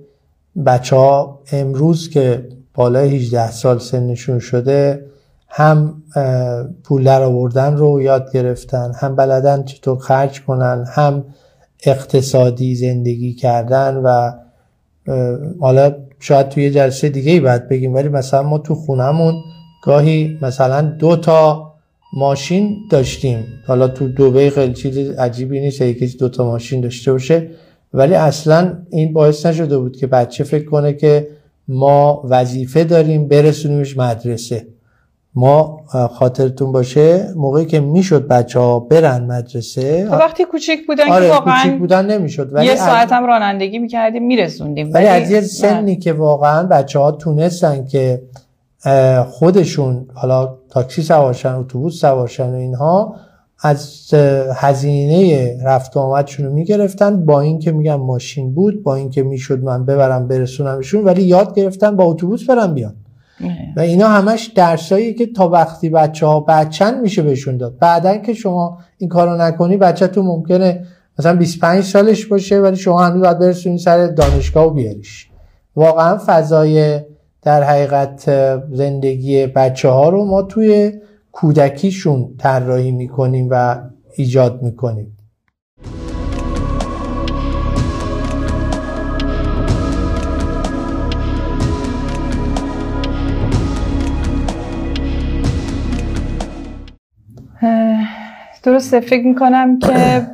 بچه 0.66 0.96
ها 0.96 1.40
امروز 1.52 2.10
که 2.10 2.48
بالای 2.78 3.16
18 3.16 3.50
سال 3.50 3.78
سنشون 3.78 4.38
شده 4.38 5.04
هم 5.48 6.02
پول 6.84 7.04
در 7.04 7.22
آوردن 7.22 7.76
رو 7.76 8.02
یاد 8.02 8.32
گرفتن 8.32 8.92
هم 8.96 9.16
بلدن 9.16 9.64
چطور 9.64 9.98
خرج 9.98 10.42
کنن 10.44 10.84
هم 10.88 11.24
اقتصادی 11.84 12.74
زندگی 12.74 13.34
کردن 13.34 13.96
و 13.96 14.32
حالا 15.60 15.94
شاید 16.20 16.48
توی 16.48 16.70
جلسه 16.70 17.08
دیگه 17.08 17.32
ای 17.32 17.40
باید 17.40 17.68
بگیم 17.68 17.94
ولی 17.94 18.08
مثلا 18.08 18.42
ما 18.42 18.58
تو 18.58 18.74
خونمون 18.74 19.34
گاهی 19.84 20.38
مثلا 20.42 20.82
دو 20.82 21.16
تا 21.16 21.72
ماشین 22.12 22.76
داشتیم. 22.90 23.44
حالا 23.66 23.88
تو 23.88 24.08
دوبه 24.08 24.50
خیلی 24.50 24.74
چیز 24.74 24.98
عجیبی 24.98 25.60
نیست 25.60 25.80
یکی 25.80 26.06
دو 26.06 26.28
تا 26.28 26.44
ماشین 26.44 26.80
داشته 26.80 27.12
باشه 27.12 27.50
ولی 27.94 28.14
اصلا 28.14 28.78
این 28.90 29.12
باعث 29.12 29.46
نشده 29.46 29.78
بود 29.78 29.96
که 29.96 30.06
بچه 30.06 30.44
فکر 30.44 30.64
کنه 30.64 30.92
که 30.92 31.37
ما 31.68 32.22
وظیفه 32.28 32.84
داریم 32.84 33.28
برسونیمش 33.28 33.96
مدرسه. 33.96 34.66
ما 35.34 35.80
خاطرتون 36.10 36.72
باشه 36.72 37.32
موقعی 37.36 37.66
که 37.66 37.80
می‌شد 37.80 38.28
بچه 38.28 38.60
ها 38.60 38.80
برن 38.80 39.24
مدرسه 39.24 40.06
خب 40.10 40.12
وقتی 40.12 40.44
کوچیک 40.44 40.86
بودن 40.86 41.08
آره 41.08 41.26
که 41.26 41.32
واقعا 41.32 41.62
کوچیک 41.62 41.78
بودن 41.78 42.06
نمی‌شد 42.06 42.54
ولی 42.54 42.66
یه 42.66 42.76
ساعت 42.76 43.12
هم 43.12 43.26
رانندگی 43.26 43.78
می‌کردیم 43.78 44.26
میرسوندیم. 44.26 44.90
ولی 44.94 45.06
از 45.06 45.30
یه 45.30 45.40
سنی 45.40 45.96
که 45.96 46.12
واقعا 46.12 46.62
بچه 46.62 46.98
ها 46.98 47.12
تونستن 47.12 47.86
که 47.86 48.22
خودشون 49.28 50.06
حالا 50.14 50.54
تاکسی 50.70 51.02
سوارشن 51.02 51.54
اتوبوس 51.54 52.00
سوارشن 52.00 52.50
و 52.50 52.54
اینها 52.54 53.16
از 53.60 54.14
هزینه 54.54 55.56
رفت 55.64 55.96
و 55.96 56.00
آمدشون 56.00 56.46
رو 56.46 56.52
می‌گرفتن. 56.52 57.24
با 57.24 57.40
اینکه 57.40 57.72
میگم 57.72 58.00
ماشین 58.00 58.54
بود 58.54 58.82
با 58.82 58.94
اینکه 58.94 59.22
می‌شد 59.22 59.62
من 59.62 59.84
ببرم 59.84 60.28
برسونمشون 60.28 61.04
ولی 61.04 61.22
یاد 61.22 61.54
گرفتن 61.54 61.96
با 61.96 62.04
اتوبوس 62.04 62.46
برم 62.50 62.74
بیان. 62.74 62.94
و 63.76 63.80
اینا 63.80 64.08
همش 64.08 64.46
درسایی 64.46 65.14
که 65.14 65.26
تا 65.26 65.48
وقتی 65.48 65.88
بچه 65.88 66.26
ها 66.26 66.40
بچن 66.40 67.00
میشه 67.00 67.22
بهشون 67.22 67.56
داد. 67.56 67.78
بعدا 67.78 68.16
که 68.16 68.34
شما 68.34 68.78
این 68.98 69.10
کارو 69.10 69.36
نکنی 69.36 69.76
بچه 69.76 70.06
تو 70.06 70.22
ممکنه 70.22 70.84
مثلا 71.18 71.36
25 71.36 71.84
سالش 71.84 72.26
باشه 72.26 72.60
ولی 72.60 72.76
شما 72.76 73.04
هنوز 73.04 73.22
باید 73.22 73.38
برسونی 73.38 73.78
سر 73.78 74.06
دانشگاه 74.06 74.66
و 74.66 74.70
بیاریش. 74.70 75.28
واقعا 75.76 76.18
فضای 76.26 77.00
در 77.42 77.62
حقیقت 77.62 78.30
زندگی 78.72 79.46
بچه 79.46 79.88
ها 79.88 80.08
رو 80.08 80.24
ما 80.24 80.42
توی 80.42 80.92
کودکیشون 81.40 82.34
طراحی 82.38 82.90
می‌کنیم 82.90 83.48
و 83.50 83.76
ایجاد 84.16 84.62
می‌کنیم. 84.62 85.16
درسته 98.62 99.00
فکر 99.00 99.26
می‌کنم 99.26 99.78
که 99.78 100.26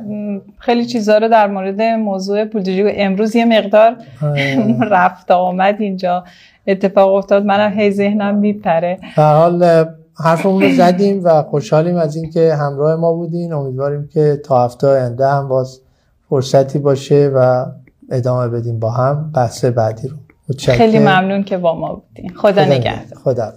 خیلی 0.59 0.85
چیزها 0.85 1.17
رو 1.17 1.27
در 1.27 1.47
مورد 1.47 1.81
موضوع 1.81 2.45
پولتوجی 2.45 2.83
امروز 2.83 3.35
یه 3.35 3.45
مقدار 3.45 3.97
رفت 4.91 5.31
آمد 5.31 5.75
اینجا. 5.81 6.23
اتفاق 6.67 7.13
افتاد 7.13 7.45
منم 7.45 7.79
هی 7.79 7.91
ذهنم 7.91 8.35
میپره. 8.35 8.99
حال 9.15 9.85
حرفمون 10.17 10.63
رو 10.63 10.75
زدیم 10.75 11.23
و 11.23 11.43
خوشحالیم 11.43 11.95
از 11.95 12.15
اینکه 12.15 12.55
همراه 12.55 12.95
ما 12.95 13.13
بودین. 13.13 13.53
امیدواریم 13.53 14.07
که 14.07 14.41
تا 14.45 14.65
هفته 14.65 14.87
آینده 14.87 15.27
هم 15.27 15.47
باز 15.47 15.81
فرصتی 16.29 16.79
باشه 16.79 17.31
و 17.35 17.65
ادامه 18.11 18.47
بدیم 18.47 18.79
با 18.79 18.91
هم 18.91 19.31
بحث 19.35 19.65
بعدی 19.65 20.07
رو. 20.07 20.17
خیلی 20.57 20.99
ممنون 20.99 21.43
که 21.43 21.57
با 21.57 21.75
ما 21.79 21.95
بودین. 21.95 22.35
خدا 22.35 22.65
نگهدار. 22.65 23.19
خدا. 23.23 23.53